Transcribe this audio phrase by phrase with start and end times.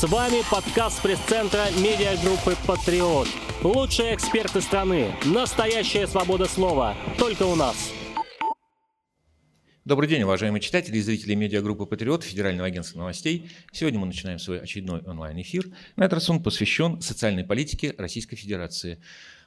[0.00, 3.28] С вами подкаст пресс-центра медиагруппы «Патриот».
[3.62, 5.14] Лучшие эксперты страны.
[5.26, 6.96] Настоящая свобода слова.
[7.18, 7.92] Только у нас.
[9.84, 13.50] Добрый день, уважаемые читатели и зрители медиагруппы «Патриот» Федерального агентства новостей.
[13.72, 15.66] Сегодня мы начинаем свой очередной онлайн-эфир.
[15.96, 19.02] На этот раз он посвящен социальной политике Российской Федерации.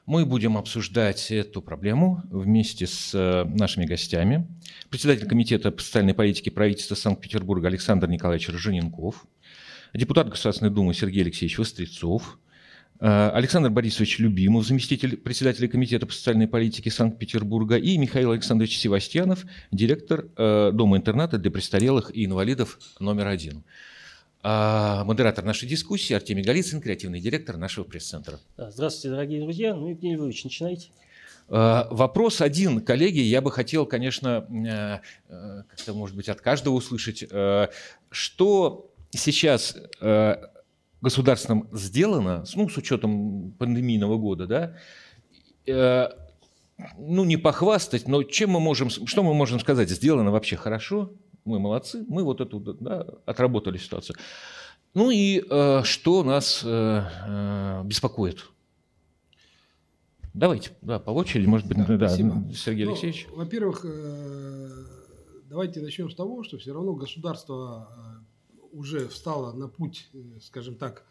[0.05, 4.45] Мы будем обсуждать эту проблему вместе с э, нашими гостями.
[4.89, 9.25] Председатель Комитета по социальной политике правительства Санкт-Петербурга Александр Николаевич Рожененков,
[9.93, 12.39] депутат Государственной Думы Сергей Алексеевич Вострецов,
[12.99, 19.45] э, Александр Борисович Любимов, заместитель председателя Комитета по социальной политике Санкт-Петербурга, и Михаил Александрович Севастьянов,
[19.71, 23.63] директор э, Дома-интерната для престарелых и инвалидов номер один.
[24.41, 28.39] А модератор нашей дискуссии Артемий Голицын, креативный директор нашего пресс-центра.
[28.57, 29.73] Здравствуйте, дорогие друзья.
[29.73, 30.89] Ну, Евгений Львович, начинайте.
[31.47, 37.23] Вопрос один, коллеги, я бы хотел, конечно, э, э, как-то, может быть, от каждого услышать,
[37.29, 37.67] э,
[38.09, 39.75] что сейчас
[41.01, 44.47] государством сделано, ну, с учетом пандемийного года,
[45.65, 46.13] да,
[46.97, 51.11] ну, не похвастать, но чем мы можем, что мы можем сказать, сделано вообще хорошо,
[51.45, 54.15] мы молодцы, мы вот эту да, отработали ситуацию.
[54.93, 58.45] Ну и э, что нас э, э, беспокоит?
[60.33, 63.27] Давайте, да, по очереди, может быть, да, да Сергей ну, Алексеевич.
[63.31, 64.69] Во-первых, э,
[65.45, 68.22] давайте начнем с того, что все равно государство э,
[68.73, 71.05] уже встало на путь, э, скажем так,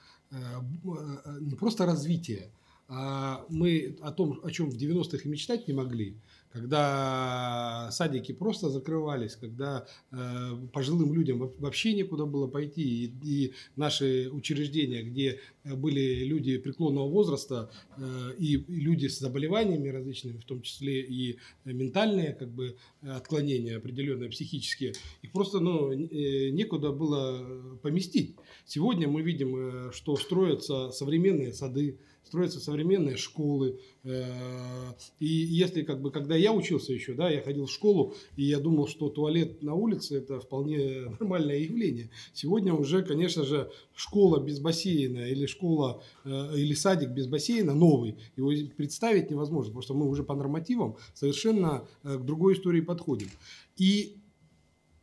[1.41, 2.51] не просто развития,
[2.89, 6.17] а мы о том, о чем в 90-х и мечтать не могли–
[6.53, 15.03] когда садики просто закрывались, когда э, пожилым людям вообще некуда было пойти, и наши учреждения,
[15.03, 21.39] где были люди преклонного возраста э, и, люди с заболеваниями различными, в том числе и
[21.65, 28.37] ментальные как бы отклонения определенные, психические, их просто ну, э, некуда было поместить.
[28.67, 33.79] Сегодня мы видим, э, что строятся современные сады, строятся современные школы.
[34.05, 38.45] Э, и если, как бы, когда я учился еще, да, я ходил в школу, и
[38.45, 42.11] я думал, что туалет на улице– это вполне нормальное явление.
[42.33, 48.19] Сегодня уже, конечно же, школа без бассейна или школа э, или садик без бассейна новый,
[48.37, 53.29] его представить невозможно, потому что мы уже по нормативам совершенно э, к другой истории подходим.
[53.77, 54.17] И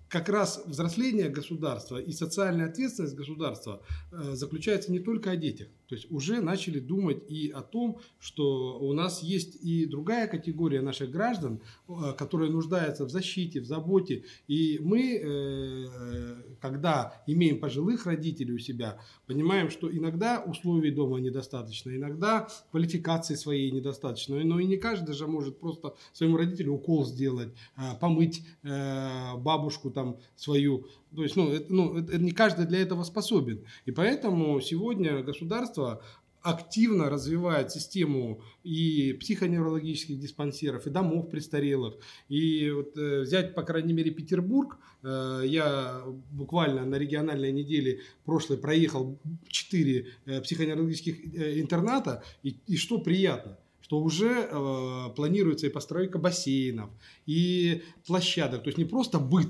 [0.10, 5.68] как раз взросление государства и социальная ответственность государства заключается не только о детях.
[5.90, 10.82] То есть уже начали думать и о том, что у нас есть и другая категория
[10.82, 14.24] наших граждан, э, которая нуждается в защите, в заботе.
[14.48, 21.90] И мы, э, когда имеем пожилых родителей у себя, понимаем, что иногда условий дома недостаточно,
[21.90, 27.50] иногда квалификации своей недостаточно, но и не каждый же может просто своему родителю укол сделать,
[27.78, 30.86] э, помыть бабушку там свою.
[31.16, 33.66] То есть, ну, это, ну, это не каждый для этого способен.
[33.86, 36.02] И поэтому сегодня государство
[36.42, 41.96] активно развивает систему и психоневрологических диспансеров, и домов престарелых.
[42.30, 48.58] И вот, э, взять, по крайней мере, Петербург, э, я буквально на региональной неделе прошлой
[48.58, 49.19] проехал
[49.50, 53.58] 4 э, психоневрологических э, интерната, и, и что приятно–
[53.90, 56.92] что уже э, планируется и постройка бассейнов,
[57.25, 58.62] и площадок.
[58.62, 59.48] То есть не просто быт,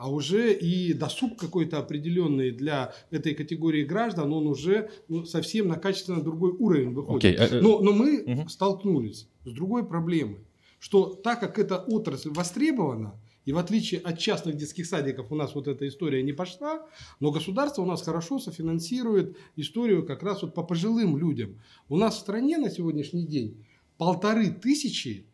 [0.00, 5.76] а уже и досуг какой-то определенный для этой категории граждан, он уже ну, совсем на
[5.76, 7.38] качественно другой уровень выходит.
[7.38, 7.58] Okay.
[7.58, 8.48] Э, но, но мы угу.
[8.48, 10.38] столкнулись с другой проблемой,
[10.78, 15.54] что так как эта отрасль востребована, и в отличие от частных детских садиков у нас
[15.54, 16.86] вот эта история не пошла,
[17.20, 21.60] но государство у нас хорошо софинансирует историю как раз вот по пожилым людям.
[21.90, 23.66] У нас в стране на сегодняшний день
[23.98, 25.29] полторы тысячи Э,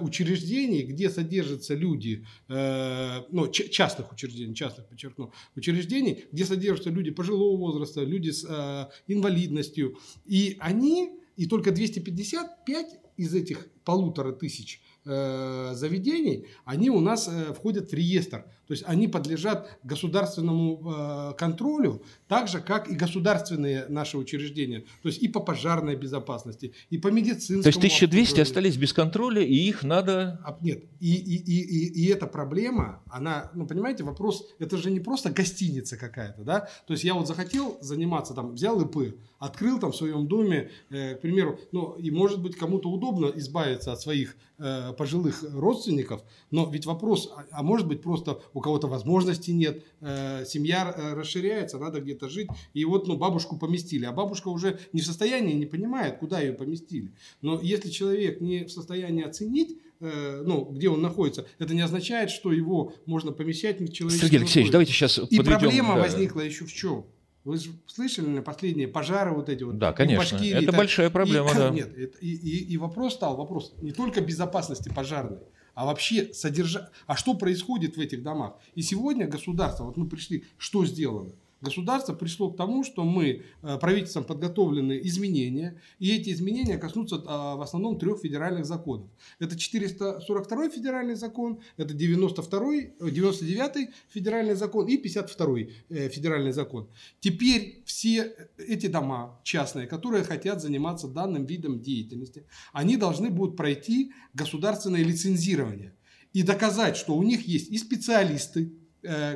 [0.00, 7.56] учреждений, где содержатся люди, э, ну, частных учреждений, частных, подчеркну, учреждений, где содержатся люди пожилого
[7.56, 9.98] возраста, люди с э, инвалидностью.
[10.26, 12.86] И они, и только 255
[13.16, 18.44] из этих полутора тысяч заведений, они у нас входят в реестр.
[18.70, 24.84] То есть они подлежат государственному контролю, так же, как и государственные наши учреждения.
[25.02, 27.64] То есть и по пожарной безопасности, и по медицинскому.
[27.64, 30.40] То есть 1200 остались без контроля, и их надо...
[30.44, 34.92] А, нет, и, и, и, и, и эта проблема, она, ну понимаете, вопрос, это же
[34.92, 36.68] не просто гостиница какая-то, да?
[36.86, 41.16] То есть я вот захотел заниматься, там, взял ИП, открыл там в своем доме, э,
[41.16, 46.22] к примеру, ну и может быть кому-то удобно избавиться от своих э, пожилых родственников,
[46.52, 51.14] но ведь вопрос, а, а может быть просто у кого-то возможности нет, э, семья э,
[51.14, 52.48] расширяется, надо где-то жить.
[52.74, 54.04] И вот ну, бабушку поместили.
[54.04, 57.10] А бабушка уже не в состоянии, не понимает, куда ее поместили.
[57.42, 62.30] Но если человек не в состоянии оценить, э, ну, где он находится, это не означает,
[62.30, 66.02] что его можно помещать в человеческое Сергей Алексеевич, давайте сейчас И проблема да.
[66.02, 67.04] возникла еще в чем?
[67.44, 69.78] Вы же слышали на последние пожары вот эти вот?
[69.78, 70.36] Да, конечно.
[70.36, 71.70] Башкирии, это большая проблема, и, да.
[71.70, 75.38] Нет, это, и, и, и вопрос стал, вопрос не только безопасности пожарной,
[75.80, 76.90] а вообще содержать.
[77.06, 78.52] А что происходит в этих домах?
[78.74, 81.32] И сегодня государство, вот мы пришли, что сделано?
[81.60, 87.56] Государство пришло к тому, что мы э, правительством подготовлены изменения, и эти изменения коснутся а,
[87.56, 89.10] в основном трех федеральных законов.
[89.38, 95.58] Это 442 федеральный закон, это 92, 99 э, федеральный закон и 52
[95.90, 96.88] э, федеральный закон.
[97.20, 104.12] Теперь все эти дома частные, которые хотят заниматься данным видом деятельности, они должны будут пройти
[104.32, 105.94] государственное лицензирование
[106.32, 108.72] и доказать, что у них есть и специалисты,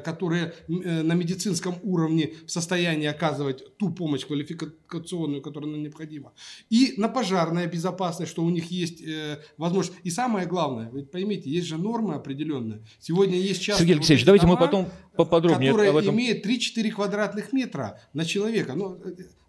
[0.05, 6.33] которые э, на медицинском уровне в состоянии оказывать ту помощь квалификационную, которая нам необходима.
[6.71, 9.99] И на пожарная безопасность, что у них есть э, возможность.
[10.05, 12.85] И самое главное, вы поймите, есть же нормы определенные.
[13.01, 16.15] Сегодня есть частные Сергей Алексеевич, давайте дома, мы потом поподробнее которые об этом.
[16.15, 18.75] имеют 3-4 квадратных метра на человека.
[18.75, 19.01] Ну,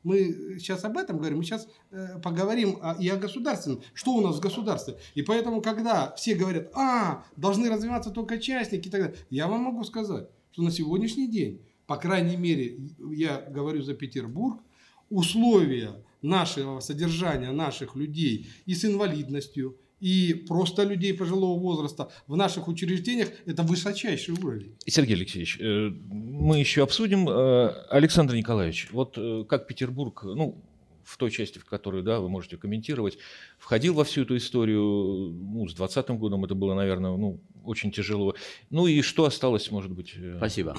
[0.03, 3.81] мы сейчас об этом говорим, мы сейчас э, поговорим и о государственном.
[3.93, 4.97] Что у нас в государстве?
[5.15, 9.61] И поэтому, когда все говорят, а, должны развиваться только частники и так далее, я вам
[9.61, 12.77] могу сказать, что на сегодняшний день, по крайней мере,
[13.11, 14.61] я говорю за Петербург,
[15.09, 22.67] условия нашего содержания наших людей и с инвалидностью, и просто людей пожилого возраста в наших
[22.67, 24.75] учреждениях– это высочайший уровень.
[24.85, 27.29] Сергей Алексеевич, э, мы еще обсудим.
[27.29, 30.61] Э, Александр Николаевич, вот э, как Петербург, ну,
[31.03, 33.17] в той части, в которой да, вы можете комментировать,
[33.57, 38.35] входил во всю эту историю, ну, с 2020 годом это было, наверное, ну, очень тяжело.
[38.69, 40.15] Ну и что осталось, может быть?
[40.37, 40.77] Спасибо.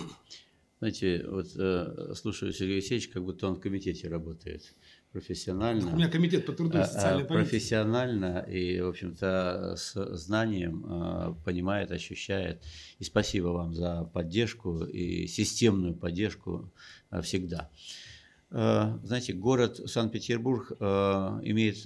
[0.79, 1.49] Знаете, вот
[2.19, 4.75] слушаю Сергея Алексеевича, как будто он в комитете работает
[5.17, 5.93] профессионально.
[5.93, 7.51] У меня комитет по труду и а, социальной а, политике.
[7.51, 12.63] Профессионально и, в общем-то, с знанием а, понимает, ощущает.
[12.99, 16.71] И спасибо вам за поддержку и системную поддержку
[17.23, 17.71] всегда.
[18.51, 21.79] Знаете, город Санкт-Петербург имеет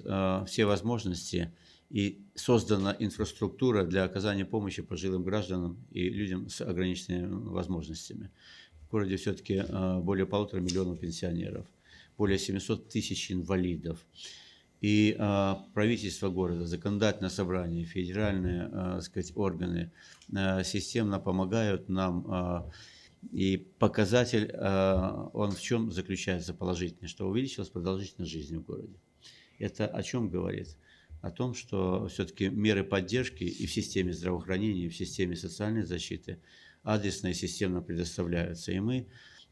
[0.48, 1.52] все возможности
[1.88, 8.30] и создана инфраструктура для оказания помощи пожилым гражданам и людям с ограниченными возможностями.
[8.82, 9.62] В городе все-таки
[10.02, 11.66] более полутора миллионов пенсионеров–
[12.20, 14.06] более 700 тысяч инвалидов.
[14.82, 19.90] И э, правительство города, законодательное собрание, федеральные э, сказать, органы
[20.36, 22.26] э, системно помогают нам.
[22.30, 22.70] Э,
[23.32, 28.98] и показатель, э, он в чем заключается положительный, что увеличилась продолжительность жизни в городе.
[29.58, 30.76] Это о чем говорит?
[31.22, 36.38] О том, что все-таки меры поддержки и в системе здравоохранения, и в системе социальной защиты
[36.82, 38.72] адресно и системно предоставляются.
[38.72, 39.06] И мы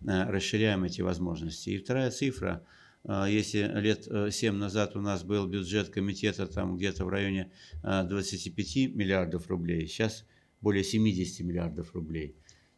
[0.05, 1.71] расширяем эти возможности.
[1.71, 2.63] И вторая цифра,
[3.05, 7.51] э, если лет 7 э, назад у нас был бюджет комитета там где-то в районе
[7.83, 10.25] 25 миллиардов рублей, сейчас
[10.61, 12.35] более 70 миллиардов рублей.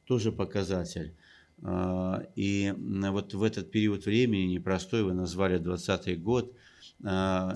[0.06, 1.14] Тоже показатель.
[2.37, 6.55] И вот в этот период времени, непростой, вы назвали 2020 год,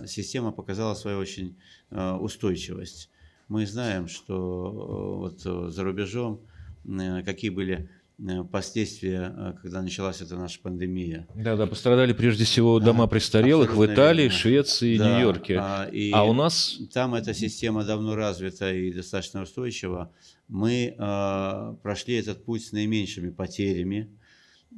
[0.06, 1.56] система показала свою очень
[1.90, 3.10] устойчивость.
[3.48, 6.40] Мы знаем, что вот за рубежом
[7.24, 8.03] какие были Э,
[8.50, 11.26] последствия, э, когда началась эта наша пандемия.
[11.34, 14.38] Да, да, пострадали прежде всего дома престарелых Абсолютно в Италии, верно.
[14.38, 15.58] Швеции да, Нью-Йорке.
[15.60, 16.78] А, и а у нас...
[16.92, 20.12] Там эта система давно развита и достаточно устойчива.
[20.48, 24.10] Мы э, прошли этот путь с наименьшими потерями.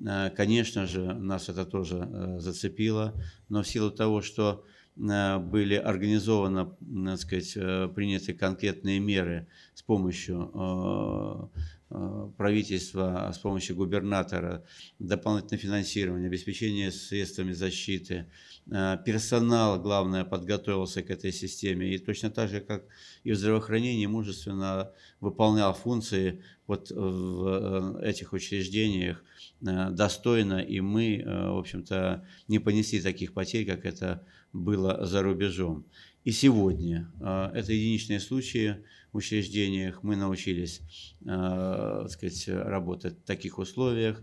[0.07, 3.13] Э, конечно же, нас это тоже э, зацепило,
[3.49, 4.65] но в силу того, что
[4.97, 6.69] э, были организованы,
[7.05, 7.53] так сказать,
[7.95, 14.65] приняты конкретные меры с помощью Э, правительства с помощью губернатора,
[14.99, 18.27] дополнительное финансирование, обеспечение средствами защиты,
[18.71, 21.95] э, персонал, главное, подготовился к этой системе.
[21.95, 22.85] И точно так же, как
[23.23, 24.91] и в здравоохранении, мужественно
[25.21, 29.23] выполнял функции вот в э, этих учреждениях
[29.61, 35.87] достойно, и мы, в общем-то, не понесли таких потерь, как это было за рубежом.
[36.25, 40.83] И сегодня это единичные случаи, учреждениях мы научились
[41.25, 44.23] э, сказать, работать в таких условиях.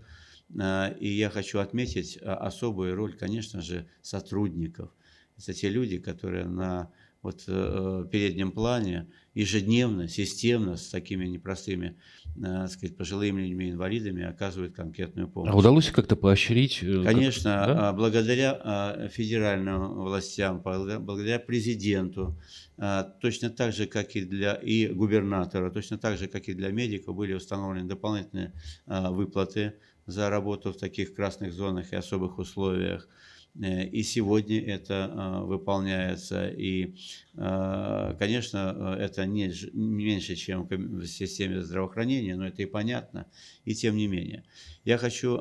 [0.59, 4.91] Э, и я хочу отметить э, особую роль, конечно же, сотрудников.
[5.37, 6.91] Это те люди, которые на
[7.23, 11.97] вот, э, переднем плане ежедневно, системно с такими непростыми,
[12.35, 15.49] э, сказать, пожилыми людьми, инвалидами оказывают конкретную помощь.
[15.49, 16.83] А удалось как-то поощрить?
[16.83, 17.89] Э, конечно, да?
[17.89, 22.37] А, благодаря а, федеральным властям, благодаря президенту,
[22.77, 26.71] а, точно так же, как и для и губернатора, точно так же, как и для
[26.71, 28.51] медиков, были установлены дополнительные
[28.85, 29.75] выплаты
[30.05, 33.07] за работу в таких красных зонах и особых условиях.
[33.55, 36.47] И сегодня это выполняется.
[36.49, 36.95] И,
[37.33, 43.27] конечно, это не меньше, чем в системе здравоохранения, но это и понятно,
[43.63, 44.43] и тем не менее.
[44.83, 45.37] Я хочу,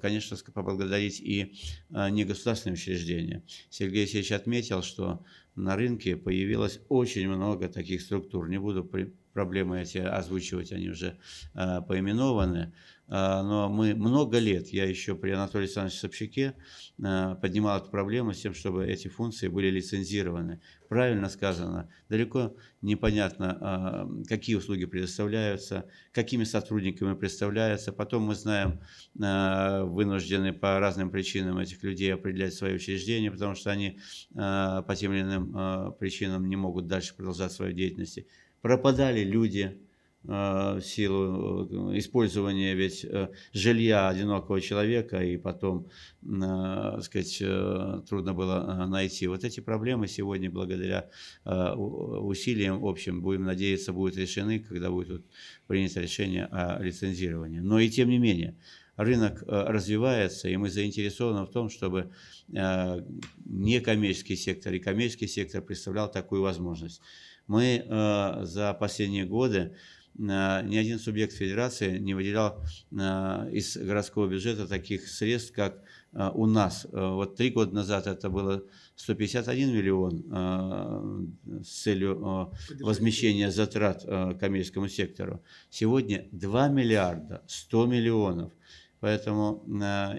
[0.00, 1.54] конечно, поблагодарить и
[1.90, 3.42] негосударственные учреждения.
[3.68, 5.22] Сергей Алексеевич отметил, что
[5.54, 8.48] на рынке появилось очень много таких структур.
[8.48, 8.90] Не буду
[9.32, 11.18] проблемы эти озвучивать, они уже
[11.54, 12.72] э, поименованы.
[13.08, 16.54] Э, но мы много лет, я еще при Анатолии Александровиче Собчаке
[17.02, 20.60] э, поднимал эту проблему с тем, чтобы эти функции были лицензированы.
[20.88, 27.92] Правильно сказано, далеко непонятно, э, какие услуги предоставляются, какими сотрудниками представляются.
[27.92, 28.80] Потом мы знаем,
[29.18, 33.98] э, вынуждены по разным причинам этих людей определять свои учреждения, потому что они
[34.34, 38.20] э, по тем или иным э, причинам не могут дальше продолжать свою деятельность
[38.62, 39.76] пропадали люди
[40.24, 45.88] э, в силу э, использования ведь э, жилья одинокого человека, и потом,
[47.02, 47.38] сказать,
[48.08, 49.26] трудно было найти.
[49.26, 51.10] Вот эти проблемы сегодня, благодаря
[51.44, 55.26] усилиям общим, будем надеяться, будут решены, когда будет
[55.66, 57.58] принято решение о лицензировании.
[57.58, 58.56] Но и тем не менее,
[58.96, 62.12] рынок развивается, и мы заинтересованы в том, чтобы
[63.44, 67.02] некоммерческий сектор и коммерческий сектор представлял такую возможность.
[67.46, 69.74] Мы э, за последние годы
[70.18, 75.82] э, ни один субъект федерации не выделял э, из городского бюджета таких средств, как
[76.34, 76.86] у нас.
[76.92, 78.62] Вот три года назад это было
[78.96, 81.32] 151 миллион
[81.64, 84.04] с целью возмещения затрат
[84.38, 85.42] коммерческому сектору.
[85.70, 88.52] Сегодня 2 миллиарда 100 миллионов.
[89.00, 89.64] Поэтому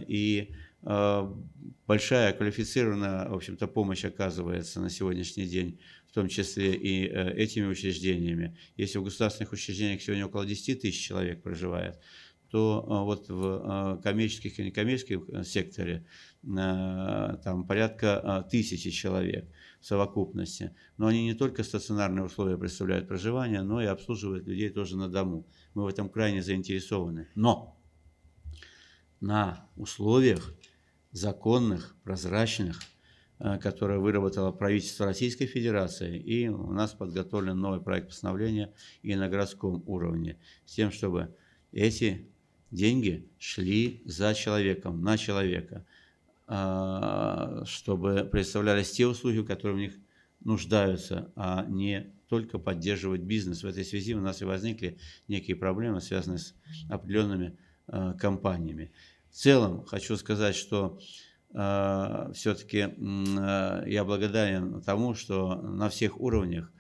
[0.08, 0.50] и
[1.86, 5.80] большая квалифицированная, в общем-то, помощь оказывается на сегодняшний день
[6.14, 8.56] в том числе и э, этими учреждениями.
[8.78, 12.00] Если в государственных учреждениях сегодня около 10 тысяч человек проживает,
[12.52, 16.06] то э, вот в э, коммерческих и некоммерческом секторе
[16.44, 19.50] там порядка тысячи человек
[19.82, 20.76] в совокупности.
[20.98, 25.48] Но они не только стационарные условия представляют проживание, но и обслуживают людей тоже на дому.
[25.74, 27.28] Мы в этом крайне заинтересованы.
[27.34, 27.82] Но
[29.20, 30.54] на условиях
[31.12, 32.82] законных, прозрачных,
[33.62, 39.84] которое выработало правительство Российской Федерации, и у нас подготовлен новый проект постановления и на городском
[39.86, 41.36] уровне, с тем, чтобы
[41.74, 42.30] эти
[42.72, 45.86] деньги шли за человеком, на человека,
[46.48, 49.94] а, чтобы представлялись те услуги, которые в них
[50.40, 53.64] нуждаются, а не только поддерживать бизнес.
[53.64, 54.98] В этой связи у нас и возникли
[55.28, 56.56] некие проблемы, связанные с
[56.90, 57.58] определенными
[57.88, 58.92] э, компаниями.
[59.30, 66.72] В целом хочу сказать, что Э, все-таки э, я благодарен тому, что на всех уровнях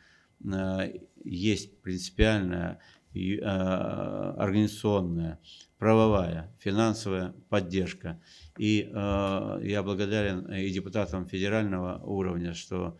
[0.43, 2.79] э, есть принципиальная
[3.15, 5.37] организационная,
[5.77, 8.19] правовая, финансовая поддержка.
[8.57, 12.97] И я благодарен и депутатам федерального уровня, что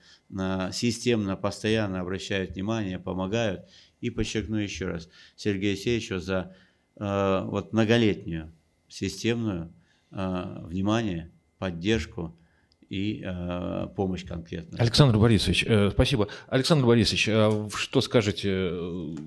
[0.72, 3.68] системно, постоянно обращают внимание, помогают.
[4.02, 6.56] И подчеркну еще раз Сергею Алексеевичу за
[6.96, 8.54] вот многолетнюю
[8.88, 9.74] системную
[10.12, 12.36] внимание поддержку
[12.94, 14.78] и э, помощь конкретно.
[14.78, 16.28] Александр Борисович, э, спасибо.
[16.48, 18.72] Александр Борисович, э, что скажете?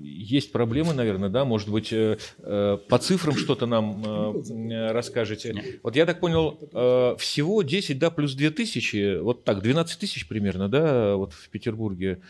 [0.01, 1.43] Есть проблемы, наверное, да?
[1.43, 5.53] Может быть, э, э по цифрам что-то нам э, расскажете?
[5.53, 5.65] Нет.
[5.83, 10.27] Вот я так понял, э, всего 10, да, плюс 2 тысячи, вот так, 12 тысяч
[10.29, 12.21] примерно, да, вот в Петербурге.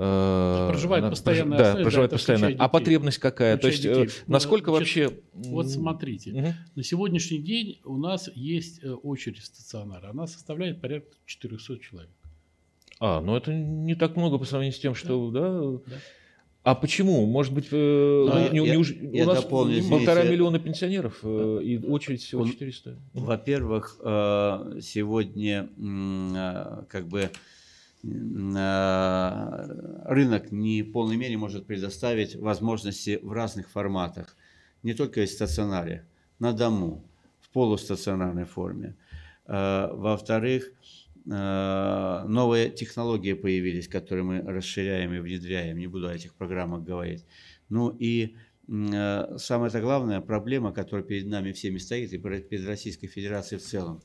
[0.00, 1.56] Э, проживает на, постоянно.
[1.56, 2.54] Да, основе, проживает да, постоянно.
[2.56, 3.56] А потребность какая?
[3.56, 4.04] То есть, детей.
[4.04, 5.18] Э, насколько Значит, вообще...
[5.32, 6.54] Вот смотрите, угу.
[6.76, 10.10] на сегодняшний день у нас есть э, очередь стационара.
[10.10, 12.10] Она составляет порядка 400 человек.
[13.00, 15.30] А, ну это не так много по сравнению с тем, что...
[15.32, 15.40] Да.
[15.40, 15.80] Да?
[15.86, 15.96] Да.
[16.62, 17.26] А почему?
[17.26, 21.80] Может быть, а, не, я, не, я у нас дополню, полтора извините, миллиона пенсионеров и
[21.88, 22.98] очередь всего 400?
[23.14, 23.96] Во-первых,
[24.80, 25.68] сегодня
[26.88, 27.30] как бы Э,
[30.04, 34.36] рынок не в полной мере может предоставить возможности в разных форматах,
[34.82, 36.06] не только в стационаре,
[36.38, 37.04] на дому,
[37.40, 38.96] в полустационарной форме.
[39.46, 40.72] Э, во-вторых,
[41.26, 47.24] э, новые технологии появились, которые мы расширяем и внедряем, не буду о этих программах говорить.
[47.68, 48.36] Ну и
[48.68, 54.02] самая главная проблема, которая перед нами всеми стоит, и перед Российской Федерацией в целом,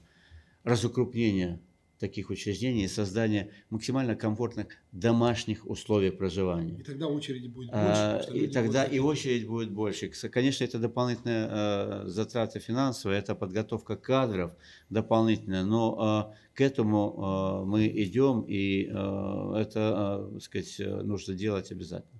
[0.63, 1.59] разукрупнение
[2.03, 6.77] таких учреждений и создание максимально комфортных домашних условий проживания.
[6.77, 8.29] И тогда очередь будет а, больше.
[8.29, 10.09] А, и тогда и очередь будет больше.
[10.09, 14.51] Конечно, это дополнительные э, затраты финансовые, это подготовка кадров
[14.89, 21.71] дополнительная, но э, к этому э, мы идем, и э, это, э, сказать, нужно делать
[21.71, 22.19] обязательно.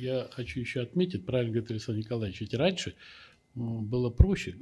[0.00, 2.94] Я хочу еще отметить, правильно говорит Александр Николаевич, ведь раньше
[3.54, 4.56] было проще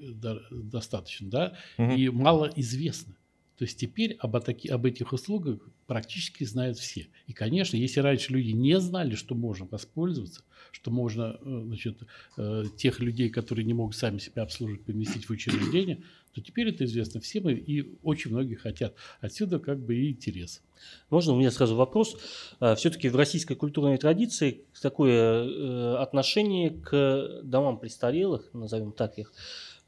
[0.51, 1.93] достаточно, да, угу.
[1.93, 3.15] и мало известно.
[3.59, 7.09] То есть теперь об, атаки, об этих услугах практически знают все.
[7.27, 11.99] И, конечно, если раньше люди не знали, что можно воспользоваться, что можно э, значит,
[12.39, 16.85] э, тех людей, которые не могут сами себя обслуживать, поместить в учреждение, то теперь это
[16.85, 18.95] известно всем, и очень многие хотят.
[19.21, 20.63] Отсюда как бы и интерес.
[21.11, 22.17] Можно у меня сразу вопрос?
[22.59, 29.33] А, Все-таки в российской культурной традиции такое э, отношение к домам престарелых, назовем так их,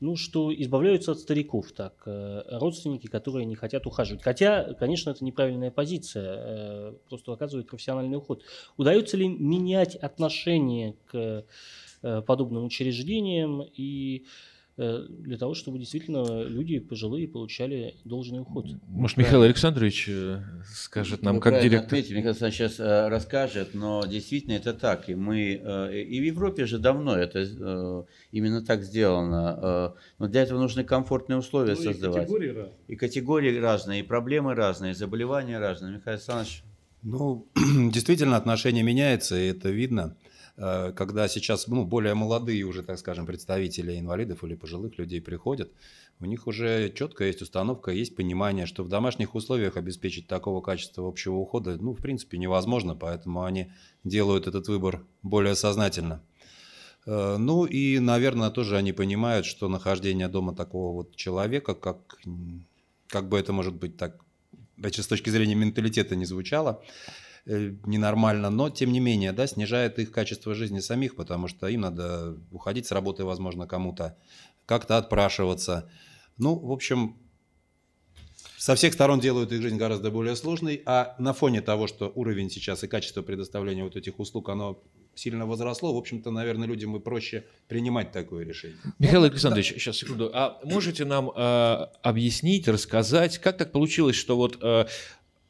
[0.01, 4.23] ну, что избавляются от стариков, так, э, родственники, которые не хотят ухаживать.
[4.23, 8.43] Хотя, конечно, это неправильная позиция, э, просто оказывает профессиональный уход.
[8.77, 11.45] Удается ли менять отношение к
[12.27, 18.67] подобным учреждениям и Э, для того, чтобы действительно люди пожилые получали должный уход.
[18.89, 21.87] Может, Михаил Александрович э, скажет нам, Вы как директор?
[21.87, 25.09] Отметили, Михаил Александрович сейчас э, расскажет, но действительно это так.
[25.09, 29.95] И мы, и в Европе же давно это именно так сделано.
[30.19, 32.25] Но для этого нужны комфортные условия ну, создавать.
[32.25, 32.75] И категории разные.
[32.89, 35.95] И категории разные, и проблемы разные, и заболевания разные.
[35.95, 36.65] Михаил Александрович.
[37.03, 37.47] Ну,
[37.93, 40.17] действительно, отношение меняется, и это видно.
[40.57, 45.73] Э, когда сейчас ну, более молодые уже, так скажем, представители инвалидов или пожилых людей приходят,
[46.21, 51.09] у них уже четко есть установка, есть понимание, что в домашних условиях обеспечить такого качества
[51.09, 53.73] общего ухода, ну, в принципе, невозможно, поэтому они
[54.05, 56.23] делают этот выбор более сознательно.
[57.07, 62.21] Э, ну и, наверное, тоже они понимают, что нахождение дома такого вот человека, как,
[63.09, 64.21] как бы это может быть так,
[64.79, 66.81] опять с точки зрения менталитета не звучало,
[67.47, 72.37] ненормально, но тем не менее, да, снижает их качество жизни самих, потому что им надо
[72.51, 74.17] уходить с работы, возможно, кому-то,
[74.67, 75.91] как-то отпрашиваться.
[76.39, 77.17] Ну, в общем,
[78.57, 82.49] со всех сторон делают их жизнь гораздо более сложной, а на фоне того, что уровень
[82.49, 84.83] сейчас и качество предоставления вот этих услуг, оно
[85.15, 88.79] сильно возросло, в общем-то, наверное, людям и проще принимать такое решение.
[88.99, 89.79] Михаил Александрович, да.
[89.79, 90.31] сейчас, секунду.
[90.33, 94.87] А можете нам э, объяснить, рассказать, как так получилось, что вот э, Э,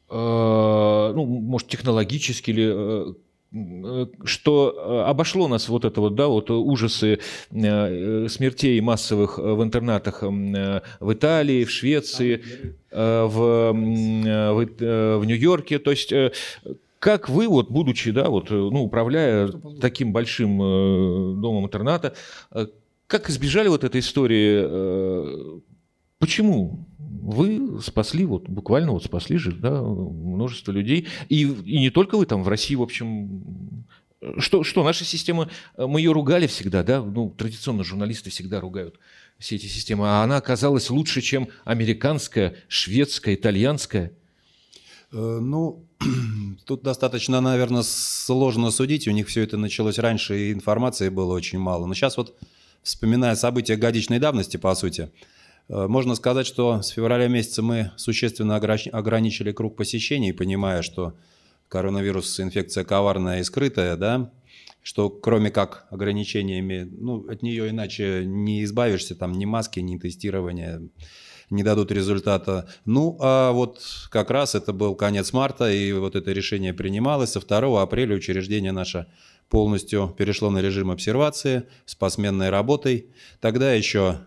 [0.09, 3.13] ну, может, технологически или э,
[3.53, 7.19] э, что обошло нас вот это вот, да, вот ужасы
[7.49, 12.43] смертей массовых в интернатах в Италии, в Швеции,
[12.91, 16.13] в, в, в Нью-Йорке, то есть
[16.99, 20.57] как вы, вот, будучи, да, вот, ну, управляя таким большим
[21.39, 22.15] домом интерната,
[23.07, 25.61] как избежали вот этой истории?
[26.19, 26.87] Почему?
[27.25, 31.07] вы спасли, вот буквально вот спасли же, да, множество людей.
[31.27, 33.85] И, и не только вы там, в России, в общем,
[34.37, 38.99] что, что наша система, мы ее ругали всегда, да, ну, традиционно журналисты всегда ругают
[39.39, 44.13] все эти системы, а она оказалась лучше, чем американская, шведская, итальянская.
[45.11, 45.85] Э, ну,
[46.65, 49.07] тут достаточно, наверное, сложно судить.
[49.07, 51.85] У них все это началось раньше, и информации было очень мало.
[51.85, 52.37] Но сейчас вот,
[52.81, 55.09] вспоминая события годичной давности, по сути,
[55.67, 61.13] можно сказать, что с февраля месяца мы существенно ограничили круг посещений, понимая, что
[61.67, 64.31] коронавирус инфекция коварная и скрытая, да,
[64.83, 70.81] что кроме как ограничениями, ну, от нее иначе не избавишься, там ни маски, ни тестирования
[71.49, 72.67] не дадут результата.
[72.85, 77.31] Ну, а вот как раз это был конец марта, и вот это решение принималось.
[77.31, 79.07] Со 2 апреля учреждение наше
[79.49, 83.11] полностью перешло на режим обсервации с посменной работой.
[83.41, 84.21] Тогда еще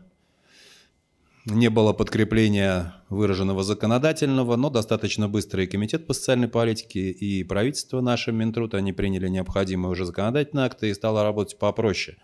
[1.51, 8.01] не было подкрепления выраженного законодательного, но достаточно быстро и Комитет по социальной политике, и правительство
[8.01, 12.17] наше, Минтруд, они приняли необходимые уже законодательные акты и стало работать попроще.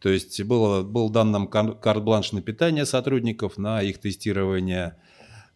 [0.00, 4.96] То есть было, был дан нам карт-бланш на питание сотрудников, на их тестирование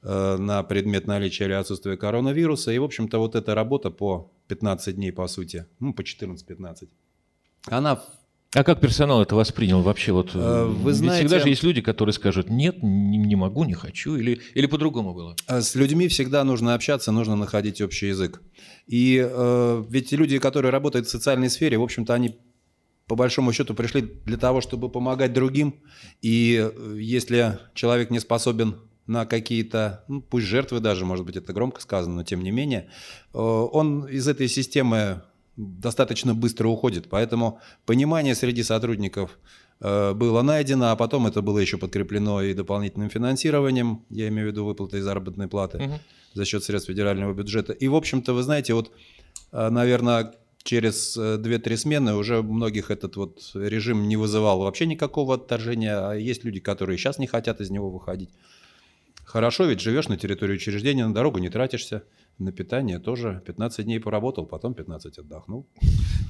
[0.02, 2.70] э, на предмет наличия или отсутствия коронавируса.
[2.70, 6.88] И, в общем-то, вот эта работа по 15 дней, по сути, ну, по 14-15,
[7.68, 8.00] она
[8.56, 10.12] а как персонал это воспринял вообще?
[10.12, 13.64] Вот, э, Вы Ведь знаете, всегда же есть люди, которые скажут, нет, не, не могу,
[13.64, 15.36] не хочу, или, или по-другому было?
[15.46, 18.40] Э, с людьми всегда нужно общаться, нужно находить общий язык.
[18.86, 22.38] И э, ведь люди, которые работают в социальной сфере, в общем-то, они
[23.06, 25.74] по большому счету пришли для того, чтобы помогать другим.
[26.22, 31.52] И э, если человек не способен на какие-то, ну, пусть жертвы даже, может быть, это
[31.52, 32.88] громко сказано, но тем не менее,
[33.32, 35.22] он из этой системы
[35.56, 37.08] достаточно быстро уходит.
[37.08, 39.38] Поэтому понимание среди сотрудников
[39.80, 44.50] э, было найдено, а потом это было еще подкреплено и дополнительным финансированием, я имею в
[44.52, 45.94] виду выплатой заработной платы угу.
[46.34, 47.72] за счет средств федерального бюджета.
[47.72, 48.92] И, в общем-то, вы знаете, вот,
[49.52, 55.36] э, наверное, через 2-3 э, смены уже многих этот вот режим не вызывал вообще никакого
[55.36, 58.30] отторжения, а есть люди, которые сейчас не хотят из него выходить.
[59.26, 62.04] Хорошо, ведь живешь на территории учреждения, на дорогу не тратишься,
[62.38, 65.66] на питание тоже 15 дней поработал, потом 15 отдохнул.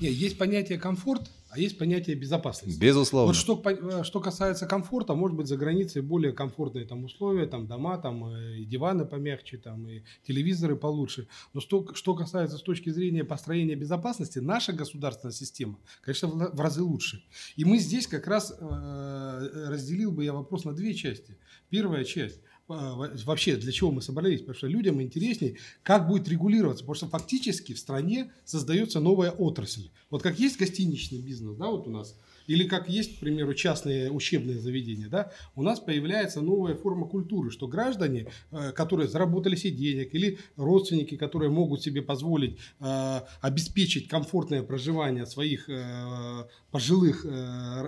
[0.01, 2.79] Не, есть понятие комфорт, а есть понятие безопасности.
[2.79, 3.29] Безусловно.
[3.29, 7.67] Вот что, э, что касается комфорта, может быть, за границей более комфортные там условия, там
[7.67, 11.29] дома, там э, и диваны помягче, там и телевизоры получше.
[11.55, 16.61] Но что, что касается с точки зрения построения безопасности, наша государственная система, конечно, в, в
[16.61, 17.25] разы лучше.
[17.57, 21.37] И мы здесь как раз э, разделил бы я вопрос на две части.
[21.71, 26.83] Первая часть э, вообще для чего мы собрались, потому что людям интереснее, как будет регулироваться,
[26.83, 29.91] потому что фактически в стране создается новая отрасль.
[30.11, 34.11] Вот как есть гостиничный бизнес, да, вот у нас, или как есть, к примеру, частные
[34.11, 39.73] учебные заведения, да, у нас появляется новая форма культуры, что граждане, э, которые заработали себе
[39.73, 47.25] денег, или родственники, которые могут себе позволить э, обеспечить комфортное проживание своих э, пожилых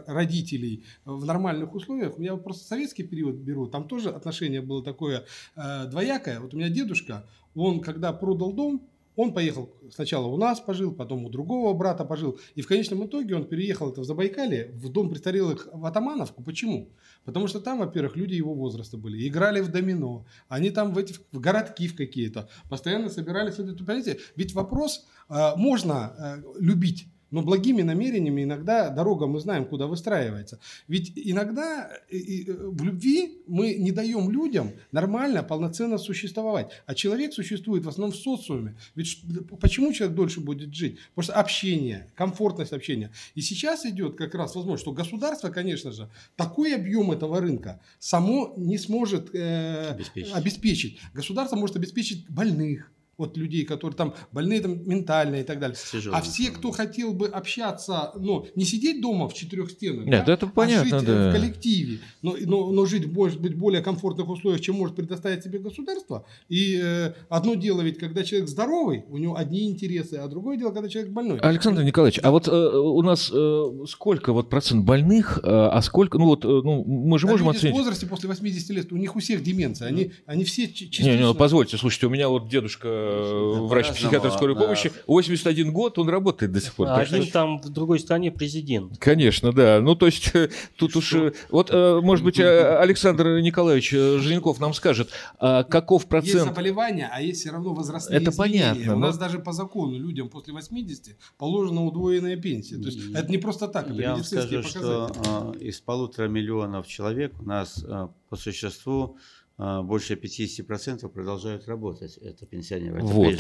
[0.07, 2.19] родителей в нормальных условиях.
[2.19, 6.41] Я просто советский период беру, там тоже отношение было такое двоякое.
[6.41, 8.89] Вот у меня дедушка, он когда продал дом,
[9.19, 12.39] он поехал сначала у нас пожил, потом у другого брата пожил.
[12.55, 16.43] И в конечном итоге он переехал это в Забайкалье, в дом престарелых Атамановку.
[16.43, 16.91] Почему?
[17.25, 21.15] Потому что там, во-первых, люди его возраста были, играли в домино, они там в эти
[21.33, 23.57] в городки в какие-то, постоянно собирались.
[23.57, 29.87] Понимаете, ведь вопрос, э, можно э, любить, но благими намерениями иногда дорога, мы знаем, куда
[29.87, 30.59] выстраивается.
[30.87, 36.71] Ведь иногда э, э, в любви мы не даем людям нормально, полноценно существовать.
[36.87, 38.77] А человек существует в основном в социуме.
[38.95, 39.23] Ведь
[39.61, 40.99] почему человек дольше будет жить?
[41.15, 43.11] Потому что общение, комфортность общения.
[43.35, 48.55] И сейчас идет как раз возможность, что государство, конечно же, такой объем этого рынка само
[48.57, 50.35] не сможет э, Обеспечить.
[50.35, 50.99] обеспечить.
[51.15, 55.77] Государство может обеспечить больных, вот людей, которые там больные там ментально и так далее.
[55.91, 60.25] Тяжелым А все, кто хотел бы общаться, ну, не сидеть дома в четырех стенах, Нет,
[60.25, 61.31] да, это а понятно, жить э, да.
[61.31, 65.43] в коллективе, но, но, но жить, может быть, в более комфортных условиях, чем может предоставить
[65.43, 66.25] себе государство.
[66.49, 70.71] И э, одно дело ведь, когда человек здоровый, у него одни интересы, а другое дело,
[70.71, 71.41] когда человек больной.
[71.41, 76.19] Александр Николаевич, а вот э, у нас э, сколько вот процент больных, э, а сколько,
[76.19, 77.75] ну вот, э, ну мы же Да можем люди оценить.
[77.75, 80.91] в возрасте после 80 лет, у них у всех деменция, они, они все ч- Не,
[80.91, 81.17] частично...
[81.17, 84.63] не, ну, позвольте, слушайте, у меня вот дедушка э, врач психиатр скорой да.
[84.63, 86.89] помощи, 81 год, он работает до сих пор.
[86.89, 88.99] А что- один там в другой стране президент.
[88.99, 89.81] Конечно, да.
[89.81, 91.13] Ну, то есть, э, тут уж...
[91.15, 96.09] э, Вот, э, может быть, э, Александр Николаевич э, Желенков нам скажет, а каков Есть
[96.11, 96.45] процент...
[96.45, 98.73] заболевания, а есть все равно возрастные Это изменения.
[98.75, 102.77] понятно, У но- нас даже по закону людям после 80 положена удвоенная пенсия.
[102.77, 105.23] То есть И- это не просто так, это Я вам медицинские скажу, показатели.
[105.25, 109.21] что э, из полутора миллионов человек у нас э, по существу э,
[109.59, 112.17] больше 50% продолжают работать.
[112.19, 112.99] Это пенсионеры.
[112.99, 113.35] Это Вот.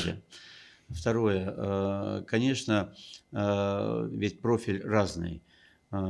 [0.88, 1.54] Второе.
[1.56, 2.94] э, Конечно,
[3.32, 5.42] э, ведь профиль разный.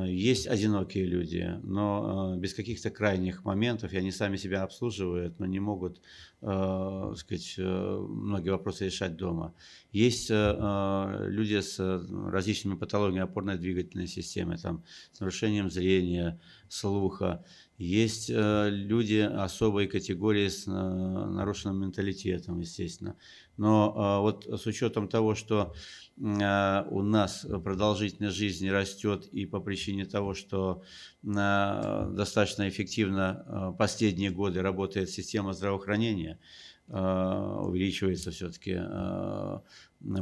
[0.08, 5.60] Есть одинокие люди, но без каких-то крайних моментов, и они сами себя обслуживают, но не
[5.60, 6.00] могут
[6.42, 9.54] э, сказать, многие вопросы решать дома.
[9.92, 17.44] Есть э, люди с различными патологиями опорно-двигательной системы, там, с нарушением зрения, слуха.
[17.78, 23.16] Есть э, люди особой категории с э, нарушенным менталитетом, естественно.
[23.56, 25.72] Но э, вот с учетом того, что
[26.16, 30.82] э, у нас продолжительность жизни растет и по причине того, что
[31.22, 36.40] э, достаточно эффективно э, последние годы работает система здравоохранения,
[36.88, 38.74] э, увеличивается все-таки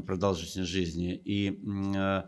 [0.06, 1.58] продолжительность жизни, и
[1.96, 2.22] э,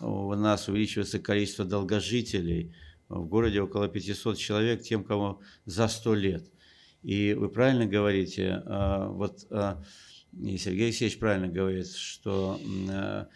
[0.00, 2.74] у нас увеличивается количество долгожителей,
[3.10, 6.44] в городе около 500 человек, тем, кому за 100 лет.
[7.02, 9.76] И вы правильно говорите, э, вот э,
[10.38, 13.26] и Сергей Алексеевич правильно говорит, что э,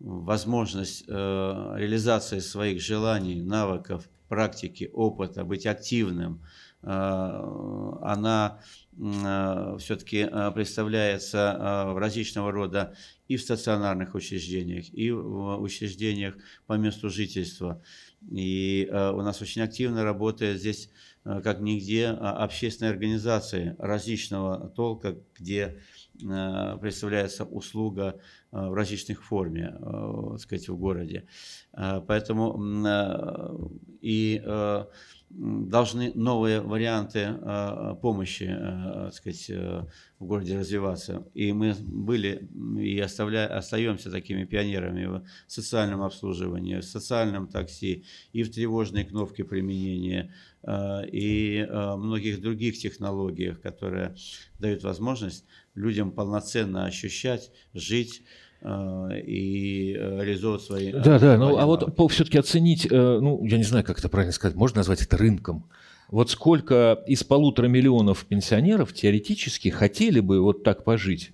[0.00, 6.42] возможность э, реализации своих желаний, навыков, практики, опыта, быть активным,
[6.82, 8.60] э, она
[8.96, 12.94] все-таки представляется э, в различного рода
[13.28, 16.34] и в стационарных учреждениях, и в учреждениях
[16.66, 17.80] по месту жительства.
[18.28, 20.90] И э, у нас очень активно работает здесь,
[21.24, 25.80] э, как нигде, общественные организации различного толка, где
[26.20, 31.26] э, представляется услуга э, в различных форме, э, так сказать, в городе.
[31.72, 33.68] Э, Поэтому э,
[34.02, 34.84] и э,
[35.30, 39.86] должны новые варианты э, помощи, э, так сказать, э,
[40.18, 41.24] в городе развиваться.
[41.34, 48.42] И мы были и оставля, остаемся такими пионерами в социальном обслуживании, в социальном такси, и
[48.42, 54.16] в тревожной кнопке применения, э, и э, многих других технологиях, которые
[54.58, 60.90] дают возможность людям полноценно ощущать, жить э, и э, реализовывать свои...
[60.90, 64.08] э, Да, да, ну а вот все-таки оценить, э, ну, я не знаю, как это
[64.08, 65.64] правильно сказать, можно назвать это рынком.
[66.08, 71.30] Вот сколько из полутора миллионов пенсионеров теоретически хотели бы вот так пожить?